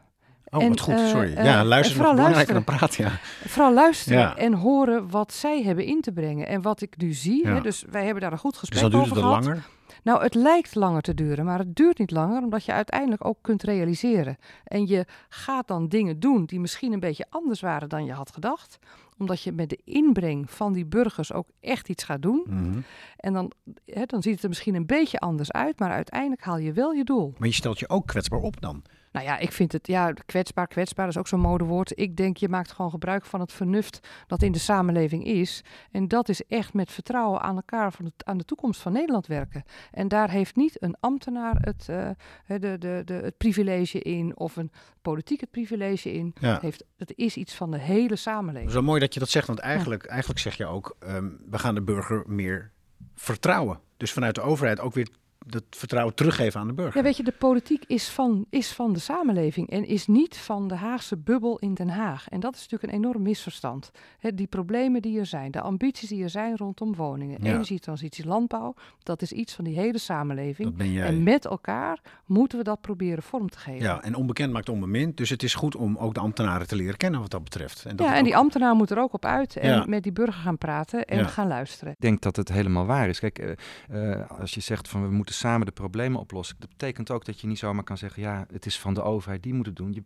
Oh, 0.53 0.67
wat 0.67 0.79
goed, 0.79 0.99
sorry. 0.99 1.31
Uh, 1.31 1.45
ja, 1.45 1.63
luisteren 1.63 2.05
is 2.05 2.15
belangrijker 2.15 2.53
dan 2.53 2.63
praten, 2.63 3.03
ja. 3.03 3.11
Vooral 3.47 3.73
luisteren 3.73 4.19
ja. 4.19 4.37
en 4.37 4.53
horen 4.53 5.09
wat 5.09 5.33
zij 5.33 5.63
hebben 5.63 5.85
in 5.85 6.01
te 6.01 6.11
brengen. 6.11 6.47
En 6.47 6.61
wat 6.61 6.81
ik 6.81 6.97
nu 6.97 7.13
zie, 7.13 7.47
ja. 7.47 7.53
hè, 7.53 7.61
dus 7.61 7.83
wij 7.91 8.03
hebben 8.03 8.21
daar 8.21 8.31
een 8.31 8.37
goed 8.37 8.57
gesprek 8.57 8.81
dus 8.81 8.91
dan 8.91 9.01
over 9.01 9.15
gehad. 9.15 9.43
langer? 9.43 9.63
Nou, 10.03 10.23
het 10.23 10.33
lijkt 10.33 10.75
langer 10.75 11.01
te 11.01 11.13
duren, 11.13 11.45
maar 11.45 11.59
het 11.59 11.75
duurt 11.75 11.97
niet 11.97 12.11
langer, 12.11 12.43
omdat 12.43 12.65
je 12.65 12.71
uiteindelijk 12.71 13.25
ook 13.25 13.37
kunt 13.41 13.63
realiseren. 13.63 14.37
En 14.63 14.87
je 14.87 15.05
gaat 15.29 15.67
dan 15.67 15.87
dingen 15.87 16.19
doen 16.19 16.45
die 16.45 16.59
misschien 16.59 16.93
een 16.93 16.99
beetje 16.99 17.25
anders 17.29 17.61
waren 17.61 17.89
dan 17.89 18.05
je 18.05 18.13
had 18.13 18.31
gedacht 18.31 18.79
omdat 19.17 19.41
je 19.41 19.51
met 19.51 19.69
de 19.69 19.79
inbreng 19.83 20.51
van 20.51 20.73
die 20.73 20.85
burgers 20.85 21.33
ook 21.33 21.47
echt 21.59 21.89
iets 21.89 22.03
gaat 22.03 22.21
doen. 22.21 22.43
Mm 22.45 22.57
-hmm. 22.57 22.83
En 23.17 23.33
dan, 23.33 23.51
hè, 23.85 24.05
dan 24.05 24.21
ziet 24.21 24.33
het 24.33 24.43
er 24.43 24.49
misschien 24.49 24.75
een 24.75 24.85
beetje 24.85 25.19
anders 25.19 25.51
uit, 25.51 25.79
maar 25.79 25.91
uiteindelijk 25.91 26.43
haal 26.43 26.57
je 26.57 26.73
wel 26.73 26.91
je 26.91 27.03
doel. 27.03 27.33
Maar 27.37 27.47
je 27.47 27.53
stelt 27.53 27.79
je 27.79 27.89
ook 27.89 28.07
kwetsbaar 28.07 28.39
op 28.39 28.61
dan. 28.61 28.83
Nou 29.13 29.25
ja, 29.25 29.37
ik 29.37 29.51
vind 29.51 29.71
het, 29.71 29.87
ja, 29.87 30.13
kwetsbaar, 30.25 30.67
kwetsbaar 30.67 31.07
is 31.07 31.17
ook 31.17 31.27
zo'n 31.27 31.39
modewoord. 31.39 31.99
Ik 31.99 32.17
denk, 32.17 32.37
je 32.37 32.49
maakt 32.49 32.71
gewoon 32.71 32.91
gebruik 32.91 33.25
van 33.25 33.39
het 33.39 33.51
vernuft 33.51 34.07
dat 34.27 34.41
in 34.41 34.51
de 34.51 34.59
samenleving 34.59 35.25
is. 35.25 35.63
En 35.91 36.07
dat 36.07 36.29
is 36.29 36.45
echt 36.47 36.73
met 36.73 36.91
vertrouwen 36.91 37.41
aan 37.41 37.55
elkaar 37.55 37.91
van 37.91 38.05
het, 38.05 38.13
aan 38.25 38.37
de 38.37 38.45
toekomst 38.45 38.81
van 38.81 38.91
Nederland 38.91 39.27
werken. 39.27 39.63
En 39.91 40.07
daar 40.07 40.29
heeft 40.29 40.55
niet 40.55 40.83
een 40.83 40.95
ambtenaar 40.99 41.55
het, 41.59 41.87
uh, 41.89 42.09
de, 42.45 42.77
de, 42.77 43.01
de, 43.05 43.13
het 43.13 43.37
privilege 43.37 43.99
in 43.99 44.37
of 44.37 44.55
een 44.55 44.71
politiek 45.01 45.39
het 45.41 45.51
privilege 45.51 46.13
in. 46.13 46.33
Ja. 46.39 46.59
Heeft, 46.61 46.83
het 46.97 47.13
is 47.15 47.37
iets 47.37 47.53
van 47.53 47.71
de 47.71 47.79
hele 47.79 48.15
samenleving. 48.15 48.71
Zo 48.71 48.81
mooi 48.81 48.99
dat 48.99 49.13
je 49.13 49.19
dat 49.19 49.29
zegt, 49.29 49.47
want 49.47 49.59
eigenlijk, 49.59 50.03
ja. 50.03 50.09
eigenlijk 50.09 50.39
zeg 50.39 50.57
je 50.57 50.65
ook, 50.65 50.95
um, 51.07 51.39
we 51.49 51.59
gaan 51.59 51.75
de 51.75 51.81
burger 51.81 52.23
meer 52.27 52.71
vertrouwen. 53.15 53.79
Dus 53.97 54.11
vanuit 54.11 54.35
de 54.35 54.41
overheid 54.41 54.79
ook 54.79 54.93
weer 54.93 55.07
dat 55.45 55.63
vertrouwen 55.69 56.15
teruggeven 56.15 56.59
aan 56.59 56.67
de 56.67 56.73
burger. 56.73 56.97
Ja, 56.97 57.03
weet 57.03 57.17
je, 57.17 57.23
de 57.23 57.31
politiek 57.31 57.83
is 57.87 58.09
van, 58.09 58.45
is 58.49 58.71
van 58.71 58.93
de 58.93 58.99
samenleving 58.99 59.69
en 59.69 59.85
is 59.87 60.07
niet 60.07 60.37
van 60.37 60.67
de 60.67 60.75
Haagse 60.75 61.17
bubbel 61.17 61.59
in 61.59 61.73
Den 61.73 61.89
Haag. 61.89 62.29
En 62.29 62.39
dat 62.39 62.55
is 62.55 62.61
natuurlijk 62.61 62.91
een 62.93 62.99
enorm 62.99 63.21
misverstand. 63.21 63.91
He, 64.19 64.33
die 64.33 64.47
problemen 64.47 65.01
die 65.01 65.19
er 65.19 65.25
zijn, 65.25 65.51
de 65.51 65.61
ambities 65.61 66.09
die 66.09 66.23
er 66.23 66.29
zijn 66.29 66.57
rondom 66.57 66.95
woningen, 66.95 67.43
Ja. 67.43 67.53
energietransitie, 67.53 68.25
landbouw, 68.27 68.73
dat 69.03 69.21
is 69.21 69.31
iets 69.31 69.53
van 69.53 69.63
die 69.63 69.75
hele 69.79 69.97
samenleving. 69.97 70.67
Dat 70.67 70.77
ben 70.77 70.91
jij. 70.91 71.07
En 71.07 71.23
met 71.23 71.45
elkaar 71.45 71.99
moeten 72.25 72.57
we 72.57 72.63
dat 72.63 72.81
proberen 72.81 73.23
vorm 73.23 73.49
te 73.49 73.57
geven. 73.57 73.81
Ja, 73.81 74.01
en 74.03 74.15
onbekend 74.15 74.53
maakt 74.53 74.69
onbemind. 74.69 75.17
Dus 75.17 75.29
het 75.29 75.43
is 75.43 75.55
goed 75.55 75.75
om 75.75 75.97
ook 75.97 76.13
de 76.13 76.19
ambtenaren 76.19 76.67
te 76.67 76.75
leren 76.75 76.97
kennen 76.97 77.19
wat 77.19 77.31
dat 77.31 77.43
betreft. 77.43 77.85
En 77.85 77.95
dat 77.95 78.07
ja, 78.07 78.15
en 78.15 78.23
die 78.23 78.35
ambtenaar 78.37 78.75
moet 78.75 78.89
er 78.89 78.99
ook 78.99 79.13
op 79.13 79.25
uit 79.25 79.57
en 79.57 79.69
Ja. 79.69 79.85
met 79.87 80.03
die 80.03 80.11
burger 80.11 80.41
gaan 80.41 80.57
praten 80.57 81.05
en 81.05 81.17
Ja. 81.17 81.27
gaan 81.27 81.47
luisteren. 81.47 81.93
Ik 81.93 81.99
denk 81.99 82.21
dat 82.21 82.35
het 82.35 82.49
helemaal 82.49 82.85
waar 82.85 83.09
is. 83.09 83.19
Kijk, 83.19 83.39
eh, 83.39 84.11
eh, 84.11 84.29
als 84.39 84.53
je 84.53 84.59
zegt 84.61 84.87
van 84.87 85.01
we 85.07 85.13
moeten 85.13 85.32
samen 85.33 85.65
de 85.65 85.71
problemen 85.71 86.19
oplossen, 86.19 86.55
dat 86.59 86.69
betekent 86.69 87.11
ook 87.11 87.25
dat 87.25 87.39
je 87.39 87.47
niet 87.47 87.59
zomaar 87.59 87.83
kan 87.83 87.97
zeggen, 87.97 88.21
ja, 88.21 88.45
het 88.51 88.65
is 88.65 88.79
van 88.79 88.93
de 88.93 89.01
overheid, 89.01 89.43
die 89.43 89.53
moet 89.53 89.65
het 89.65 89.75
doen. 89.75 89.93
Je, 89.93 90.03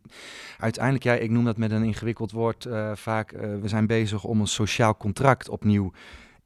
uiteindelijk, 0.58 1.04
ja, 1.04 1.13
ik 1.13 1.30
noem 1.30 1.46
dat 1.46 1.58
met 1.58 1.72
een 1.72 1.84
ingewikkeld 1.84 2.32
woord 2.32 2.66
eh, 2.66 2.92
vaak, 2.96 3.32
eh, 3.32 3.42
we 3.62 3.68
zijn 3.68 3.88
bezig 3.88 4.24
om 4.24 4.40
een 4.40 4.48
sociaal 4.48 4.98
contract 4.98 5.50
opnieuw 5.50 5.92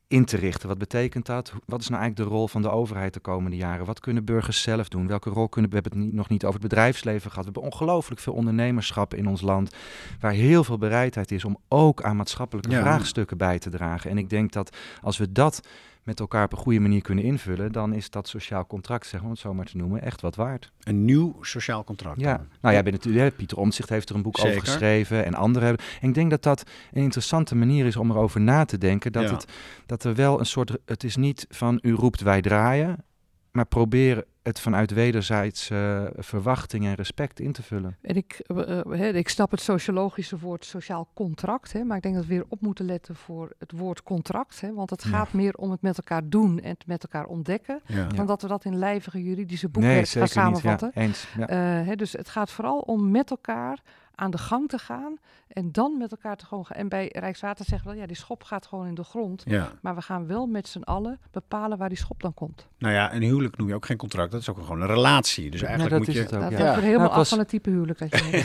in 0.08 0.26
te 0.26 0.38
richten. 0.38 0.68
Wat 0.68 0.78
betekent 0.78 1.26
dat? 1.26 1.54
Wat 1.66 1.80
is 1.82 1.88
nou 1.90 2.02
eigenlijk 2.02 2.30
de 2.30 2.36
rol 2.36 2.48
van 2.48 2.62
de 2.62 2.70
overheid 2.70 3.14
de 3.14 3.20
komende 3.20 3.58
jaren? 3.58 3.86
Wat 3.86 4.00
kunnen 4.00 4.26
burgers 4.26 4.62
zelf 4.62 4.90
doen? 4.90 5.08
Welke 5.08 5.30
rol 5.30 5.50
kunnen 5.50 5.70
we 5.72 5.78
hebben 5.78 5.98
het 5.98 6.08
niet, 6.08 6.14
nog 6.14 6.30
niet 6.30 6.46
over 6.46 6.60
het 6.60 6.70
bedrijfsleven 6.70 7.30
gehad? 7.30 7.46
We 7.46 7.52
hebben 7.54 7.72
ongelooflijk 7.72 8.22
veel 8.22 8.34
ondernemerschap 8.34 9.14
in 9.14 9.28
ons 9.28 9.42
land, 9.42 9.76
waar 10.20 10.32
heel 10.32 10.64
veel 10.64 10.78
bereidheid 10.78 11.32
is 11.32 11.46
om 11.46 11.58
ook 11.68 12.04
aan 12.04 12.16
maatschappelijke 12.16 12.72
Ja. 12.72 12.82
vraagstukken 12.82 13.38
bij 13.38 13.60
te 13.60 13.70
dragen. 13.70 14.10
En 14.10 14.18
ik 14.18 14.30
denk 14.30 14.52
dat 14.52 14.78
als 15.02 15.18
we 15.18 15.32
dat 15.32 15.62
met 16.04 16.20
elkaar 16.20 16.44
op 16.44 16.52
een 16.52 16.58
goede 16.58 16.80
manier 16.80 17.02
kunnen 17.02 17.24
invullen, 17.24 17.72
dan 17.72 17.94
is 17.94 18.10
dat 18.10 18.28
sociaal 18.28 18.68
contract, 18.68 19.06
zeg 19.08 19.14
maar, 19.20 19.24
om 19.24 19.32
het 19.32 19.40
zo 19.40 19.54
maar 19.54 19.66
te 19.66 19.78
noemen, 19.78 20.02
echt 20.02 20.22
wat 20.22 20.36
waard. 20.36 20.72
Een 20.84 21.06
nieuw 21.06 21.38
sociaal 21.42 21.84
contract. 21.84 22.20
Ja, 22.20 22.38
dan. 22.38 22.48
nou 22.62 22.76
ja, 22.76 22.84
ben 22.84 22.92
natuurlijk, 22.94 23.36
Pieter 23.36 23.58
Omtzigt 23.58 23.90
heeft 23.90 24.10
er 24.10 24.16
een 24.16 24.22
boek 24.22 24.38
Zeker. 24.38 24.52
over 24.52 24.68
geschreven 24.68 25.26
en 25.26 25.34
anderen 25.34 25.68
hebben. 25.68 25.86
En 26.02 26.08
ik 26.08 26.14
denk 26.14 26.30
dat 26.30 26.44
dat 26.44 26.64
een 26.92 27.02
interessante 27.04 27.56
manier 27.56 27.86
is 27.86 27.96
om 27.96 28.12
erover 28.12 28.42
na 28.42 28.66
te 28.66 28.78
denken. 28.78 29.12
Dat, 29.12 29.24
Ja. 29.24 29.32
het, 29.32 29.46
dat 29.86 30.04
er 30.04 30.16
wel 30.16 30.40
een 30.40 30.46
soort, 30.46 30.78
het 30.86 31.04
is 31.04 31.16
niet 31.16 31.46
van 31.50 31.80
u 31.82 31.94
roept 31.94 32.22
wij 32.22 32.42
draaien, 32.42 33.04
maar 33.52 33.66
probeer 33.66 34.26
het 34.44 34.60
vanuit 34.60 34.92
wederzijds 34.92 35.70
eh, 35.70 36.04
verwachting 36.16 36.86
en 36.86 36.94
respect 36.94 37.40
in 37.40 37.52
te 37.52 37.64
vullen. 37.64 37.98
En 38.02 38.16
ik, 38.16 38.42
eh, 38.46 38.80
eh, 38.80 38.86
hè, 38.90 39.08
ik 39.10 39.30
snap 39.30 39.52
het 39.52 39.62
sociologische 39.62 40.40
woord 40.40 40.66
sociaal 40.66 41.08
contract, 41.14 41.74
hè, 41.74 41.84
maar 41.84 41.98
ik 41.98 42.04
denk 42.04 42.16
dat 42.16 42.26
we 42.26 42.34
weer 42.34 42.46
op 42.48 42.62
moeten 42.62 42.86
letten 42.86 43.16
voor 43.16 43.54
het 43.60 43.72
woord 43.72 44.04
contract. 44.04 44.62
Hè, 44.62 44.74
want 44.74 44.90
het 44.90 45.04
Ja. 45.04 45.10
gaat 45.10 45.34
meer 45.34 45.54
om 45.56 45.72
het 45.72 45.82
met 45.82 45.98
elkaar 45.98 46.30
doen 46.30 46.60
en 46.60 46.70
het 46.70 46.88
met 46.88 47.04
elkaar 47.04 47.26
ontdekken, 47.26 47.82
Ja. 47.86 48.08
dan 48.08 48.26
dat 48.26 48.42
we 48.42 48.48
dat 48.48 48.66
in 48.66 48.76
lijvige 48.78 49.24
juridische 49.24 49.66
Nee, 49.66 49.74
boekwerk 49.74 49.96
gaan 49.98 50.06
zeker 50.06 50.22
niet. 50.22 50.34
Ja, 50.34 50.42
samenvatten. 50.42 50.92
eens. 50.94 51.28
Ja. 51.38 51.48
Eh, 51.48 51.88
hè, 51.88 51.96
dus 51.96 52.12
het 52.12 52.30
gaat 52.30 52.52
vooral 52.52 52.80
om 52.80 53.12
met 53.12 53.30
elkaar 53.32 53.82
aan 54.22 54.32
de 54.32 54.38
gang 54.38 54.70
te 54.70 54.78
gaan 54.78 55.18
en 55.48 55.72
dan 55.72 55.98
met 55.98 56.12
elkaar 56.12 56.36
te 56.38 56.46
gewoon 56.46 56.66
gaan. 56.66 56.78
En 56.78 56.90
bij 56.90 57.10
Rijkswater 57.14 57.66
zeggen 57.66 57.88
we 57.88 57.94
wel, 57.94 58.02
ja, 58.02 58.08
die 58.08 58.18
schop 58.18 58.44
gaat 58.44 58.66
gewoon 58.66 58.88
in 58.88 58.96
de 58.96 59.04
grond. 59.04 59.44
Ja. 59.46 59.72
Maar 59.82 59.96
we 59.96 60.02
gaan 60.02 60.28
wel 60.28 60.46
met 60.46 60.68
z'n 60.68 60.82
allen 60.82 61.20
bepalen 61.32 61.78
waar 61.78 61.90
die 61.90 61.98
schop 61.98 62.22
dan 62.22 62.34
komt. 62.34 62.68
Nou 62.78 62.94
ja, 62.94 63.14
een 63.14 63.22
huwelijk 63.22 63.58
noem 63.58 63.68
je 63.68 63.74
ook 63.74 63.86
geen 63.86 63.98
contract. 63.98 64.32
Dat 64.32 64.42
is 64.42 64.50
ook 64.50 64.58
gewoon 64.60 64.82
een 64.82 64.88
relatie. 64.88 65.52
Dus 65.52 65.62
eigenlijk 65.62 65.90
dat 65.96 66.00
moet 66.00 66.08
is 66.08 66.16
je... 66.16 66.22
het 66.22 66.34
ook. 66.36 66.42
Dat 66.42 66.52
ja. 66.52 66.76
er 66.76 66.82
helemaal 66.82 66.98
Nou, 66.98 67.10
af 67.10 67.16
was- 67.16 67.30
van 67.30 67.40
het 67.40 67.48
type 67.48 67.70
huwelijk 67.70 68.00
dat 68.00 68.10
je 68.20 68.42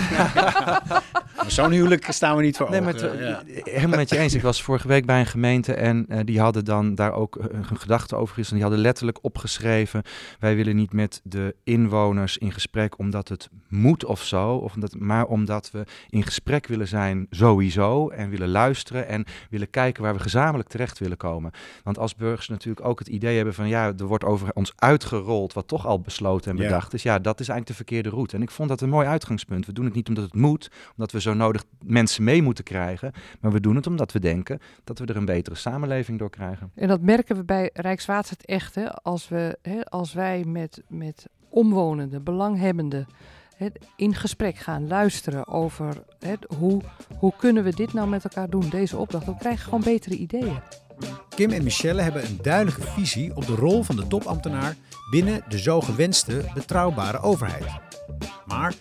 Zo'n 1.46 1.70
huwelijk 1.70 2.06
staan 2.10 2.36
we 2.36 2.42
niet 2.42 2.56
voor 2.56 2.70
Nee, 2.70 2.80
maar 2.80 2.94
ogen. 2.94 3.10
het- 3.10 3.46
ja. 3.46 3.62
helemaal 3.70 3.98
met 3.98 4.08
je 4.10 4.18
eens. 4.18 4.34
Ik 4.34 4.42
was 4.42 4.62
vorige 4.62 4.88
week 4.88 5.06
bij 5.06 5.20
een 5.20 5.26
gemeente 5.26 5.74
en 5.74 6.04
eh, 6.08 6.20
die 6.24 6.40
hadden 6.40 6.64
dan 6.64 6.94
daar 6.94 7.12
ook 7.12 7.36
eh, 7.36 7.44
hun 7.68 7.78
gedachten 7.78 8.18
over 8.18 8.38
is. 8.38 8.46
En 8.48 8.52
die 8.54 8.62
hadden 8.62 8.80
letterlijk 8.80 9.18
opgeschreven: 9.22 10.02
wij 10.38 10.56
willen 10.56 10.76
niet 10.76 10.92
met 10.92 11.20
de 11.24 11.54
inwoners 11.64 12.38
in 12.38 12.52
gesprek 12.52 12.98
omdat 12.98 13.28
het 13.28 13.48
moet 13.68 14.04
of 14.04 14.22
zo, 14.22 14.54
of 14.54 14.74
omdat, 14.74 14.94
maar 14.98 15.24
omdat 15.26 15.65
we 15.70 15.84
in 16.08 16.22
gesprek 16.22 16.66
willen 16.66 16.88
zijn 16.88 17.26
sowieso 17.30 18.08
en 18.08 18.30
willen 18.30 18.48
luisteren 18.48 19.08
en 19.08 19.24
willen 19.50 19.70
kijken 19.70 20.02
waar 20.02 20.14
we 20.14 20.20
gezamenlijk 20.20 20.68
terecht 20.68 20.98
willen 20.98 21.16
komen. 21.16 21.50
Want 21.82 21.98
als 21.98 22.14
burgers 22.14 22.48
natuurlijk 22.48 22.86
ook 22.86 22.98
het 22.98 23.08
idee 23.08 23.36
hebben 23.36 23.54
van 23.54 23.68
ja, 23.68 23.92
er 23.98 24.04
wordt 24.06 24.24
over 24.24 24.52
ons 24.52 24.72
uitgerold 24.76 25.52
wat 25.52 25.68
toch 25.68 25.86
al 25.86 26.00
besloten 26.00 26.50
en 26.50 26.56
Ja. 26.56 26.62
bedacht 26.62 26.94
is. 26.94 27.02
Ja, 27.02 27.18
dat 27.18 27.40
is 27.40 27.48
eigenlijk 27.48 27.66
de 27.78 27.84
verkeerde 27.84 28.08
route. 28.16 28.36
En 28.36 28.42
ik 28.42 28.50
vond 28.50 28.68
dat 28.68 28.80
een 28.80 28.88
mooi 28.88 29.06
uitgangspunt. 29.06 29.66
We 29.66 29.72
doen 29.72 29.84
het 29.84 29.94
niet 29.94 30.08
omdat 30.08 30.24
het 30.24 30.34
moet, 30.34 30.70
omdat 30.90 31.12
we 31.12 31.20
zo 31.20 31.34
nodig 31.34 31.64
mensen 31.84 32.24
mee 32.24 32.42
moeten 32.42 32.64
krijgen. 32.64 33.12
Maar 33.40 33.52
we 33.52 33.60
doen 33.60 33.76
het 33.76 33.86
omdat 33.86 34.12
we 34.12 34.20
denken 34.20 34.58
dat 34.84 34.98
we 34.98 35.06
er 35.06 35.16
een 35.16 35.24
betere 35.24 35.56
samenleving 35.56 36.18
door 36.18 36.30
krijgen. 36.30 36.70
En 36.74 36.88
dat 36.88 37.00
merken 37.00 37.36
we 37.36 37.44
bij 37.44 37.70
Rijkswaterstaat 37.72 38.42
echt. 38.42 38.74
Hè, 38.74 38.92
als, 38.94 39.28
we, 39.28 39.58
hè, 39.62 39.84
als 39.84 40.12
wij 40.12 40.44
met, 40.46 40.82
met 40.88 41.26
omwonenden, 41.48 42.22
belanghebbenden 42.24 43.06
in 43.96 44.14
gesprek 44.14 44.56
gaan, 44.56 44.86
luisteren 44.86 45.46
over 45.46 46.02
hoe, 46.58 46.80
hoe 47.18 47.32
kunnen 47.36 47.64
we 47.64 47.74
dit 47.74 47.92
nou 47.92 48.08
met 48.08 48.24
elkaar 48.24 48.50
doen, 48.50 48.68
deze 48.68 48.96
opdracht. 48.96 49.26
Dan 49.26 49.38
krijg 49.38 49.58
je 49.58 49.64
gewoon 49.64 49.82
betere 49.82 50.16
ideeën. 50.16 50.58
Kim 51.28 51.50
en 51.50 51.64
Michelle 51.64 52.02
hebben 52.02 52.24
een 52.24 52.38
duidelijke 52.42 52.82
visie 52.82 53.36
op 53.36 53.46
de 53.46 53.54
rol 53.54 53.82
van 53.82 53.96
de 53.96 54.06
topambtenaar 54.06 54.76
binnen 55.10 55.44
de 55.48 55.58
zo 55.58 55.80
gewenste 55.80 56.50
betrouwbare 56.54 57.20
overheid. 57.20 57.64
Maar 58.46 58.74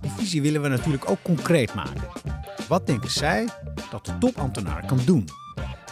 die 0.00 0.10
visie 0.10 0.42
willen 0.42 0.62
we 0.62 0.68
natuurlijk 0.68 1.10
ook 1.10 1.22
concreet 1.22 1.74
maken. 1.74 2.08
Wat 2.68 2.86
denken 2.86 3.10
zij 3.10 3.48
dat 3.90 4.06
de 4.06 4.18
topambtenaar 4.18 4.86
kan 4.86 4.98
doen? 5.04 5.28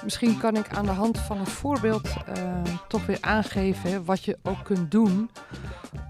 Misschien 0.04 0.38
kan 0.38 0.56
ik 0.56 0.68
aan 0.68 0.84
de 0.84 0.90
hand 0.90 1.18
van 1.18 1.38
een 1.38 1.46
voorbeeld 1.46 2.08
uh, 2.38 2.62
toch 2.88 3.06
weer 3.06 3.18
aangeven 3.20 4.04
wat 4.04 4.24
je 4.24 4.38
ook 4.42 4.64
kunt 4.64 4.90
doen 4.90 5.30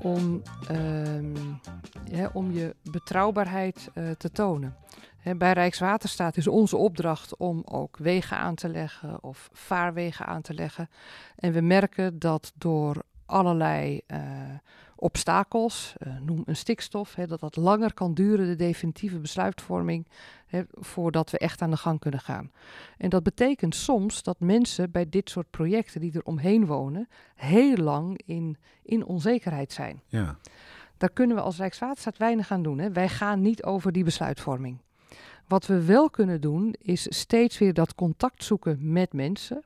om, 0.02 0.42
uh, 0.70 2.26
om 2.32 2.52
je 2.52 2.76
betrouwbaarheid 2.82 3.90
uh, 3.94 4.10
te 4.10 4.30
tonen. 4.30 4.76
Bij 5.36 5.52
Rijkswaterstaat 5.52 6.36
is 6.36 6.46
onze 6.46 6.76
opdracht 6.76 7.36
om 7.36 7.62
ook 7.64 7.96
wegen 7.96 8.36
aan 8.36 8.54
te 8.54 8.68
leggen 8.68 9.22
of 9.22 9.48
vaarwegen 9.52 10.26
aan 10.26 10.42
te 10.42 10.54
leggen. 10.54 10.88
En 11.36 11.52
we 11.52 11.60
merken 11.60 12.18
dat 12.18 12.52
door 12.54 13.02
allerlei 13.26 14.00
obstakels, 15.00 15.94
uh, 16.06 16.12
noem 16.20 16.42
een 16.44 16.56
stikstof, 16.56 17.14
hè, 17.14 17.26
dat 17.26 17.40
dat 17.40 17.56
langer 17.56 17.94
kan 17.94 18.14
duren, 18.14 18.46
de 18.46 18.56
definitieve 18.56 19.18
besluitvorming, 19.18 20.06
hè, 20.46 20.62
voordat 20.72 21.30
we 21.30 21.38
echt 21.38 21.62
aan 21.62 21.70
de 21.70 21.76
gang 21.76 22.00
kunnen 22.00 22.20
gaan. 22.20 22.50
En 22.98 23.10
dat 23.10 23.22
betekent 23.22 23.74
soms 23.74 24.22
dat 24.22 24.40
mensen 24.40 24.90
bij 24.90 25.08
dit 25.08 25.30
soort 25.30 25.50
projecten 25.50 26.00
die 26.00 26.12
er 26.12 26.22
omheen 26.22 26.66
wonen, 26.66 27.08
heel 27.34 27.76
lang 27.76 28.20
in, 28.24 28.56
in 28.82 29.04
onzekerheid 29.04 29.72
zijn. 29.72 30.02
Ja. 30.06 30.38
Daar 30.96 31.10
kunnen 31.10 31.36
we 31.36 31.42
als 31.42 31.56
Rijkswaterstaat 31.56 32.16
weinig 32.16 32.50
aan 32.50 32.62
doen. 32.62 32.78
Hè. 32.78 32.92
Wij 32.92 33.08
gaan 33.08 33.40
niet 33.40 33.62
over 33.64 33.92
die 33.92 34.04
besluitvorming. 34.04 34.78
Wat 35.48 35.66
we 35.66 35.84
wel 35.84 36.10
kunnen 36.10 36.40
doen, 36.40 36.74
is 36.78 37.06
steeds 37.08 37.58
weer 37.58 37.74
dat 37.74 37.94
contact 37.94 38.44
zoeken 38.44 38.92
met 38.92 39.12
mensen 39.12 39.64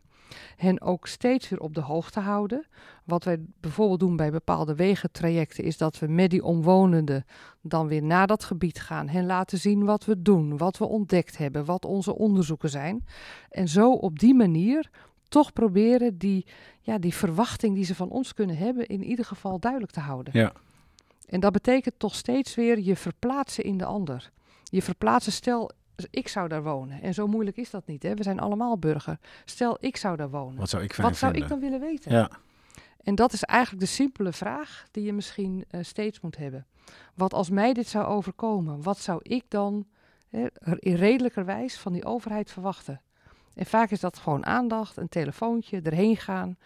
hen 0.57 0.81
ook 0.81 1.07
steeds 1.07 1.49
weer 1.49 1.61
op 1.61 1.75
de 1.75 1.81
hoogte 1.81 2.21
houden. 2.21 2.67
Wat 3.05 3.25
wij 3.25 3.39
bijvoorbeeld 3.61 4.01
doen 4.01 4.17
bij 4.17 4.31
bepaalde 4.31 4.75
wegentrajecten 4.75 5.65
is 5.65 5.77
dat 5.77 5.99
we 5.99 6.07
met 6.07 6.31
die 6.31 6.45
omwonenden 6.45 7.25
dan 7.61 7.87
weer 7.87 8.03
naar 8.03 8.27
dat 8.27 8.45
gebied 8.45 8.81
gaan, 8.81 9.09
hen 9.09 9.27
laten 9.27 9.59
zien 9.59 9.85
wat 9.85 10.05
we 10.05 10.23
doen, 10.23 10.57
wat 10.57 10.79
we 10.79 10.85
ontdekt 10.85 11.39
hebben, 11.39 11.65
wat 11.65 11.85
onze 11.85 12.15
onderzoeken 12.15 12.71
zijn. 12.71 13.07
En 13.51 13.69
zo 13.69 13.93
op 13.93 14.19
die 14.19 14.35
manier 14.35 14.91
toch 15.29 15.53
proberen 15.53 16.19
die, 16.19 16.47
ja, 16.81 16.99
die 16.99 17.15
verwachting 17.15 17.75
die 17.75 17.85
ze 17.85 17.95
van 17.95 18.11
ons 18.11 18.35
kunnen 18.35 18.57
hebben 18.57 18.87
in 18.87 19.05
ieder 19.05 19.25
geval 19.25 19.59
duidelijk 19.59 19.93
te 19.93 20.01
houden. 20.01 20.33
Ja. 20.39 20.53
En 21.27 21.41
dat 21.41 21.53
betekent 21.53 21.99
toch 21.99 22.15
steeds 22.15 22.55
weer 22.55 22.79
je 22.79 22.97
verplaatsen 22.97 23.65
in 23.65 23.79
de 23.79 23.85
ander. 23.85 24.31
Je 24.65 24.83
verplaatsen, 24.83 25.33
stel 25.33 25.71
ik 26.11 26.29
zou 26.29 26.49
daar 26.49 26.63
wonen. 26.63 27.03
En 27.03 27.15
zo 27.15 27.27
moeilijk 27.27 27.57
is 27.57 27.71
dat 27.71 27.87
niet. 27.87 28.03
Hè? 28.03 28.15
We 28.15 28.23
zijn 28.23 28.41
allemaal 28.41 28.79
burger. 28.79 29.19
Stel, 29.45 29.77
ik 29.81 29.97
zou 29.97 30.17
daar 30.17 30.31
wonen. 30.31 30.59
Wat 30.59 30.69
zou 30.69 30.83
ik 30.83 30.95
Wat 30.95 31.17
zou 31.17 31.35
ik 31.35 31.49
dan 31.49 31.61
willen 31.61 31.81
weten? 31.81 32.13
Ja. 32.13 32.31
En 33.03 33.15
dat 33.15 33.33
is 33.33 33.43
eigenlijk 33.43 33.85
de 33.85 33.93
simpele 33.93 34.33
vraag 34.33 34.87
die 34.91 35.05
je 35.05 35.13
misschien 35.13 35.65
uh, 35.71 35.83
steeds 35.83 36.21
moet 36.21 36.37
hebben. 36.37 36.67
Wat 37.15 37.35
als 37.35 37.51
mij 37.51 37.73
dit 37.73 37.87
zou 37.87 38.07
overkomen? 38.07 38.83
Wat 38.83 38.99
zou 38.99 39.21
ik 39.23 39.45
dan 39.49 39.87
hè, 40.29 40.47
redelijkerwijs 40.81 41.79
van 41.79 41.93
die 41.93 42.05
overheid 42.05 42.51
verwachten? 42.51 43.01
En 43.55 43.67
vaak 43.67 43.91
is 43.91 44.01
dat 44.01 44.19
gewoon 44.19 44.47
aandacht, 44.47 44.97
een 44.97 45.09
telefoontje, 45.09 45.81
erheen 45.83 46.17
gaan, 46.17 46.57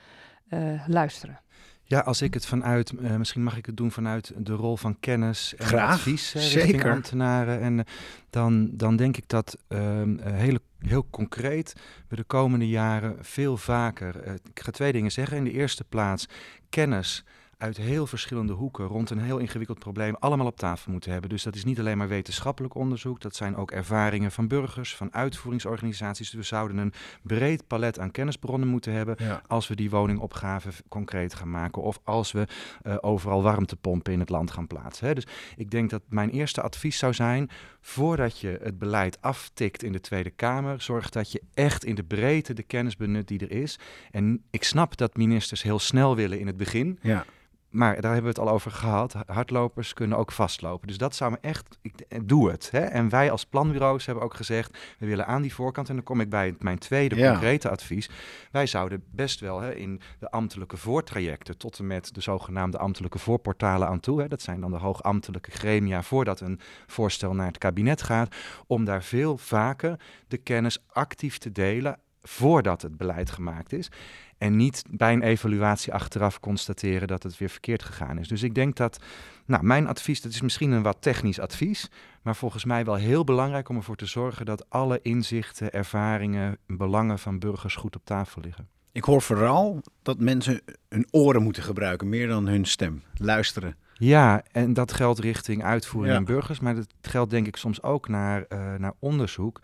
uh, 0.49 0.88
luisteren. 0.88 1.41
Ja, 1.90 2.01
als 2.01 2.22
ik 2.22 2.35
het 2.35 2.46
vanuit, 2.46 2.92
uh, 2.92 3.16
misschien 3.16 3.42
mag 3.42 3.57
ik 3.57 3.66
het 3.66 3.77
doen 3.77 3.90
vanuit 3.90 4.33
de 4.37 4.53
rol 4.53 4.77
van 4.77 5.01
kennis 5.01 5.55
en 5.57 5.66
Graag, 5.66 5.92
advies 5.92 6.31
zeker. 6.31 6.92
ambtenaren. 6.92 7.61
En 7.61 7.79
uh, 7.79 7.85
dan, 8.31 8.70
dan 8.72 8.96
denk 8.96 9.16
ik 9.16 9.29
dat 9.29 9.59
ehm, 9.68 10.18
hele, 10.22 10.61
heel 10.79 11.07
concreet 11.11 11.72
we 12.09 12.16
de 12.16 12.24
komende 12.24 12.68
jaren 12.68 13.16
veel 13.20 13.57
vaker, 13.57 14.40
ik 14.53 14.61
ga 14.61 14.70
twee 14.70 14.92
dingen 14.92 15.12
zeggen. 15.12 15.37
In 15.37 15.44
de 15.44 15.53
eerste 15.53 15.85
plaats 15.85 16.29
kennis 16.68 17.24
uit 17.59 17.77
heel 17.77 18.07
verschillende 18.07 18.53
hoeken 18.53 18.87
rond 18.87 19.11
een 19.11 19.18
heel 19.21 19.38
ingewikkeld 19.38 19.79
probleem 19.79 20.14
allemaal 20.14 20.47
op 20.47 20.57
tafel 20.57 20.92
moeten 20.92 21.12
hebben. 21.12 21.31
Dus 21.31 21.42
dat 21.42 21.55
is 21.55 21.64
niet 21.64 21.79
alleen 21.79 21.99
maar 21.99 22.09
wetenschappelijk 22.09 22.75
onderzoek, 22.75 23.21
dat 23.21 23.37
zijn 23.37 23.57
ook 23.57 23.71
ervaringen 23.71 24.33
van 24.33 24.49
burgers, 24.49 24.97
van 24.97 25.14
uitvoeringsorganisaties. 25.14 26.31
Dus 26.31 26.40
we 26.40 26.47
zouden 26.47 26.77
een 26.77 26.92
breed 27.23 27.66
palet 27.66 27.99
aan 27.99 28.11
kennisbronnen 28.11 28.68
moeten 28.68 28.92
hebben 28.92 29.16
als 29.47 29.68
we 29.68 29.77
die 29.77 29.90
woningopgave 29.90 30.71
concreet 30.88 31.35
gaan 31.35 31.51
maken 31.51 31.83
of 31.83 32.01
als 32.05 32.33
we 32.33 32.47
uh, 32.83 32.97
overal 33.01 33.42
warmtepompen 33.42 34.12
in 34.12 34.21
het 34.21 34.29
land 34.29 34.51
gaan 34.51 34.66
plaatsen. 34.66 35.07
Hè. 35.07 35.14
Dus 35.14 35.27
ik 35.57 35.71
denk 35.71 35.90
dat 35.90 36.03
mijn 36.09 36.31
eerste 36.31 36.62
advies 36.62 36.99
zou 36.99 37.14
zijn, 37.14 37.51
voordat 37.81 38.38
je 38.38 38.59
het 38.62 38.79
beleid 38.79 39.21
aftikt 39.21 39.83
in 39.83 39.92
de 39.92 40.01
Tweede 40.01 40.31
Kamer, 40.31 40.81
zorg 40.81 41.11
dat 41.11 41.33
je 41.33 41.42
echt 41.55 41.85
in 41.85 41.94
de 41.94 42.05
breedte 42.05 42.53
de 42.53 42.62
kennis 42.62 42.97
benut 42.97 43.29
die 43.29 43.38
er 43.38 43.51
is. 43.51 43.79
En 44.11 44.44
ik 44.51 44.64
snap 44.64 44.97
dat 44.97 45.16
ministers 45.16 45.62
heel 45.62 45.79
snel 45.79 46.16
willen 46.16 46.40
in 46.40 46.47
het 46.47 46.57
begin. 46.57 46.99
Ja. 47.03 47.25
Maar 47.70 48.00
daar 48.00 48.12
hebben 48.12 48.33
we 48.33 48.40
het 48.40 48.48
al 48.48 48.54
over 48.54 48.70
gehad. 48.70 49.14
Hardlopers 49.26 49.92
kunnen 49.92 50.18
ook 50.18 50.33
vastlopen. 50.33 50.88
Dus 50.88 50.98
dat 50.98 51.14
zou 51.14 51.31
me 51.31 51.38
echt. 51.40 51.78
Ik, 51.83 52.28
doe 52.28 52.50
het. 52.50 52.70
Hè? 52.70 52.81
En 52.81 53.09
wij 53.09 53.31
als 53.31 53.46
planbureaus 53.46 54.07
hebben 54.07 54.24
ook 54.24 54.35
gezegd. 54.35 54.78
We 54.98 55.07
willen 55.07 55.26
aan 55.26 55.42
die 55.42 55.54
voorkant. 55.54 55.88
En 55.88 55.94
dan 55.94 56.04
kom 56.04 56.20
ik 56.20 56.28
bij 56.28 56.54
mijn 56.59 56.78
tweede 56.78 57.16
ja. 57.16 57.31
concrete 57.31 57.70
advies. 57.70 58.11
Wij 58.50 58.66
zouden 58.66 59.04
best 59.11 59.40
wel 59.40 59.61
hè, 59.61 59.74
in 59.74 60.00
de 60.18 60.31
ambtelijke 60.31 60.76
voortrajecten. 60.76 61.59
tot 61.59 61.78
en 61.78 61.87
met 61.87 62.14
de 62.14 62.20
zogenaamde 62.20 62.78
ambtelijke 62.78 63.18
voorportalen 63.18 63.88
aan 63.88 64.00
toe. 64.00 64.20
Hè, 64.20 64.28
dat 64.28 64.42
zijn 64.42 64.61
dan 64.61 64.70
de 64.70 64.78
hoogambtelijke 64.78 65.50
gremia. 65.50 66.02
voordat 66.02 66.40
een 66.40 66.61
voorstel 66.87 67.35
naar 67.35 67.46
het 67.46 67.59
kabinet 67.59 68.02
gaat. 68.02 68.37
om 68.66 68.85
daar 68.85 69.02
veel 69.02 69.38
vaker 69.38 70.00
de 70.28 70.38
kennis 70.38 70.85
actief 70.87 71.38
te 71.38 71.52
delen. 71.52 71.98
Voordat 72.22 72.83
het 72.83 72.96
beleid 72.96 73.31
gemaakt 73.31 73.72
is. 73.72 73.90
En 74.38 74.57
niet 74.57 74.85
bij 74.90 75.12
een 75.12 75.22
evaluatie 75.22 75.92
achteraf 75.92 76.40
constateren 76.40 77.09
dat 77.09 77.22
het 77.22 77.38
weer 77.38 77.48
verkeerd 77.48 77.83
gegaan 77.83 78.18
is. 78.18 78.28
Dus 78.28 78.42
ik 78.42 78.54
denk 78.54 78.76
dat, 78.76 78.98
nou, 79.46 79.64
mijn 79.64 79.87
advies, 79.87 80.20
dat 80.20 80.33
is 80.33 80.40
misschien 80.40 80.70
een 80.70 80.83
wat 80.83 80.96
technisch 81.00 81.40
advies, 81.40 81.90
maar 82.22 82.37
volgens 82.37 82.64
mij 82.64 82.85
wel 82.85 82.94
heel 82.94 83.24
belangrijk 83.24 83.68
om 83.68 83.76
ervoor 83.76 83.96
te 83.96 84.07
zorgen 84.07 84.46
dat 84.46 84.70
alle 84.70 84.98
inzichten, 85.02 85.72
ervaringen, 85.72 86.59
belangen 86.66 87.18
van 87.18 87.38
burgers 87.38 87.74
goed 87.74 87.96
op 87.96 88.04
tafel 88.04 88.42
liggen. 88.42 88.68
Ik 88.92 89.04
hoor 89.04 89.22
vooral 89.22 89.81
dat 90.02 90.20
mensen 90.20 90.61
hun 90.88 91.07
oren 91.11 91.42
moeten 91.42 91.62
gebruiken, 91.62 92.09
meer 92.09 92.28
dan 92.28 92.46
hun 92.46 92.64
stem. 92.64 93.02
Luisteren. 93.14 93.76
Ja, 93.98 94.42
en 94.52 94.72
dat 94.72 94.92
geldt 94.92 95.18
richting 95.18 95.64
uitvoering 95.64 96.14
en 96.14 96.24
burgers, 96.24 96.61
maar 96.61 96.74
dat 96.74 96.87
geldt 97.00 97.30
denk 97.30 97.46
ik 97.46 97.56
soms 97.56 97.82
ook 97.82 98.08
naar, 98.08 98.44
uh, 98.48 98.74
naar 98.74 98.92
onderzoek. 98.98 99.61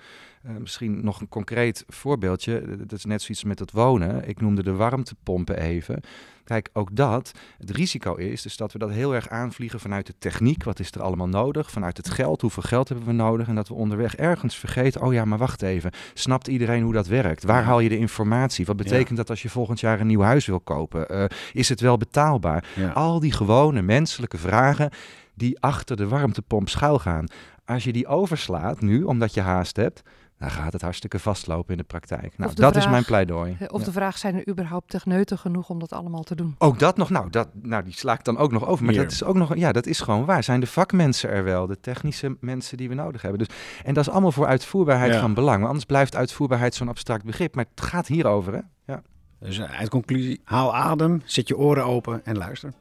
Uh, 0.46 0.56
misschien 0.56 1.04
nog 1.04 1.20
een 1.20 1.28
concreet 1.28 1.84
voorbeeldje. 1.88 2.76
Dat 2.76 2.92
is 2.92 3.04
net 3.04 3.22
zoiets 3.22 3.44
met 3.44 3.58
het 3.58 3.72
wonen. 3.72 4.28
Ik 4.28 4.40
noemde 4.40 4.62
de 4.62 4.72
warmtepompen 4.72 5.58
even. 5.58 6.00
Kijk, 6.44 6.70
ook 6.72 6.96
dat, 6.96 7.32
het 7.58 7.70
risico 7.70 8.14
is 8.14 8.42
dus 8.42 8.56
dat 8.56 8.72
we 8.72 8.78
dat 8.78 8.90
heel 8.90 9.14
erg 9.14 9.28
aanvliegen 9.28 9.80
vanuit 9.80 10.06
de 10.06 10.14
techniek. 10.18 10.64
Wat 10.64 10.78
is 10.78 10.90
er 10.90 11.02
allemaal 11.02 11.28
nodig? 11.28 11.70
Vanuit 11.70 11.96
het 11.96 12.10
geld, 12.10 12.40
hoeveel 12.40 12.62
geld 12.62 12.88
hebben 12.88 13.06
we 13.06 13.12
nodig? 13.12 13.48
En 13.48 13.54
dat 13.54 13.68
we 13.68 13.74
onderweg 13.74 14.16
ergens 14.16 14.56
vergeten, 14.56 15.02
oh 15.02 15.12
ja, 15.12 15.24
maar 15.24 15.38
wacht 15.38 15.62
even. 15.62 15.90
Snapt 16.14 16.48
iedereen 16.48 16.82
hoe 16.82 16.92
dat 16.92 17.06
werkt? 17.06 17.44
Waar 17.44 17.62
haal 17.62 17.80
je 17.80 17.88
de 17.88 17.98
informatie? 17.98 18.66
Wat 18.66 18.76
betekent 18.76 19.08
ja. 19.08 19.16
dat 19.16 19.30
als 19.30 19.42
je 19.42 19.48
volgend 19.48 19.80
jaar 19.80 20.00
een 20.00 20.06
nieuw 20.06 20.20
huis 20.20 20.46
wil 20.46 20.60
kopen? 20.60 21.06
Uh, 21.10 21.24
is 21.52 21.68
het 21.68 21.80
wel 21.80 21.96
betaalbaar? 21.96 22.64
Ja. 22.74 22.88
Al 22.88 23.20
die 23.20 23.32
gewone 23.32 23.82
menselijke 24.30 24.48
vragen 24.48 24.90
die 25.34 25.60
achter 25.60 25.96
de 25.96 26.08
warmtepomp 26.08 26.68
schuilgaan. 26.68 27.26
Als 27.64 27.84
je 27.84 27.92
die 27.92 28.06
overslaat 28.06 28.80
nu, 28.80 29.02
omdat 29.02 29.34
je 29.34 29.40
haast 29.40 29.76
hebt, 29.76 30.02
dan 30.38 30.50
gaat 30.50 30.72
het 30.72 30.82
hartstikke 30.82 31.18
vastlopen 31.18 31.72
in 31.72 31.78
de 31.78 31.84
praktijk. 31.84 32.38
Nou, 32.38 32.54
de 32.54 32.60
dat 32.60 32.72
vraag, 32.72 32.84
is 32.84 32.90
mijn 32.90 33.04
pleidooi. 33.04 33.56
Of 33.68 33.84
de 33.84 33.92
vraag, 33.92 34.18
zijn 34.18 34.34
er 34.34 34.48
überhaupt 34.48 34.90
techneuten 34.90 35.38
genoeg 35.38 35.68
om 35.68 35.78
dat 35.78 35.92
allemaal 35.92 36.22
te 36.22 36.34
doen? 36.34 36.54
Ook 36.58 36.78
dat 36.78 36.96
nog, 36.96 37.10
nou, 37.10 37.30
dat, 37.30 37.48
nou 37.62 37.84
die 37.84 37.92
sla 37.92 38.12
ik 38.12 38.24
dan 38.24 38.38
ook 38.38 38.52
nog 38.52 38.66
over. 38.66 38.84
Maar 38.84 38.94
Hier. 38.94 39.02
dat 39.02 39.12
is 39.12 39.24
ook 39.24 39.34
nog, 39.34 39.56
ja, 39.56 39.72
dat 39.72 39.86
is 39.86 40.00
gewoon 40.00 40.24
waar. 40.24 40.42
Zijn 40.42 40.60
de 40.60 40.66
vakmensen 40.66 41.30
er 41.30 41.44
wel, 41.44 41.66
de 41.66 41.80
technische 41.80 42.36
mensen 42.40 42.76
die 42.76 42.88
we 42.88 42.94
nodig 42.94 43.22
hebben? 43.22 43.38
Dus, 43.38 43.56
en 43.84 43.94
dat 43.94 44.06
is 44.06 44.12
allemaal 44.12 44.32
voor 44.32 44.46
uitvoerbaarheid 44.46 45.12
Ja. 45.12 45.20
van 45.20 45.34
belang. 45.34 45.56
Want 45.56 45.66
anders 45.66 45.84
blijft 45.84 46.16
uitvoerbaarheid 46.16 46.74
zo'n 46.74 46.88
abstract 46.88 47.24
begrip. 47.24 47.54
Maar 47.54 47.66
het 47.74 47.84
gaat 47.84 48.06
hierover, 48.06 48.52
hè? 48.52 48.60
Ja. 48.84 49.02
Dus 49.38 49.58
uh, 49.58 49.78
uit 49.78 49.88
conclusie, 49.88 50.40
haal 50.44 50.74
adem, 50.74 51.22
zet 51.24 51.48
je 51.48 51.56
oren 51.56 51.84
open 51.84 52.24
en 52.24 52.36
luister. 52.36 52.72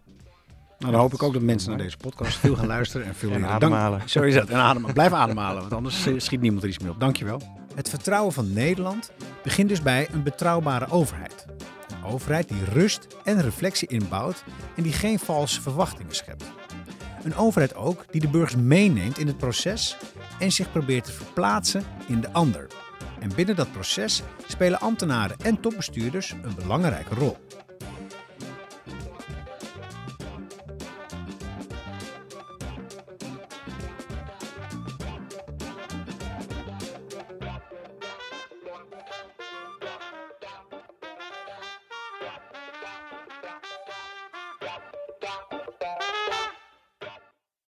Nou, 0.84 0.96
dan 0.96 1.04
hoop 1.04 1.13
ik 1.13 1.24
ook 1.24 1.34
dat 1.34 1.41
mensen 1.41 1.69
naar 1.69 1.78
deze 1.78 1.98
podcast 1.98 2.38
veel 2.38 2.56
gaan 2.56 2.67
luisteren 2.67 3.08
en 3.08 3.15
veel 3.15 3.30
En 3.32 3.36
leren. 3.36 3.50
ademhalen. 3.54 3.98
Dank, 3.98 4.10
zo 4.15 4.22
is 4.22 4.34
dat. 4.34 4.50
En 4.50 4.58
ademhalen. 4.58 4.93
Blijf 4.93 5.12
ademhalen, 5.12 5.60
want 5.62 5.74
anders 5.74 6.06
eh, 6.06 6.13
schiet 6.17 6.41
niemand 6.41 6.63
er 6.63 6.69
iets 6.69 6.80
meer 6.80 6.91
op. 6.91 7.00
Dankjewel. 7.00 7.41
Het 7.76 7.89
vertrouwen 7.89 8.34
van 8.34 8.54
Nederland 8.54 9.12
begint 9.43 9.69
dus 9.69 9.82
bij 9.82 10.08
een 10.12 10.24
betrouwbare 10.24 10.89
overheid. 10.89 11.46
Een 11.89 12.12
overheid 12.12 12.48
die 12.48 12.63
rust 12.74 13.08
en 13.24 13.41
reflectie 13.41 13.88
inbouwt 13.88 14.43
en 14.76 14.84
die 14.84 14.91
geen 14.93 15.19
valse 15.19 15.62
verwachtingen 15.62 16.15
schept. 16.15 16.43
Een 17.24 17.36
overheid 17.36 17.76
ook 17.76 18.06
die 18.12 18.22
de 18.22 18.28
burgers 18.28 18.56
meeneemt 18.56 19.17
in 19.17 19.28
het 19.28 19.38
proces 19.38 19.98
en 20.39 20.52
zich 20.52 20.72
probeert 20.72 21.04
te 21.06 21.12
verplaatsen 21.12 21.84
in 22.08 22.22
de 22.22 22.32
ander. 22.32 22.67
En 23.19 23.32
binnen 23.36 23.56
dat 23.56 23.72
proces 23.72 24.22
spelen 24.48 24.80
ambtenaren 24.80 25.38
en 25.43 25.60
topbestuurders 25.60 26.32
een 26.43 26.56
belangrijke 26.56 27.15
rol. 27.15 27.38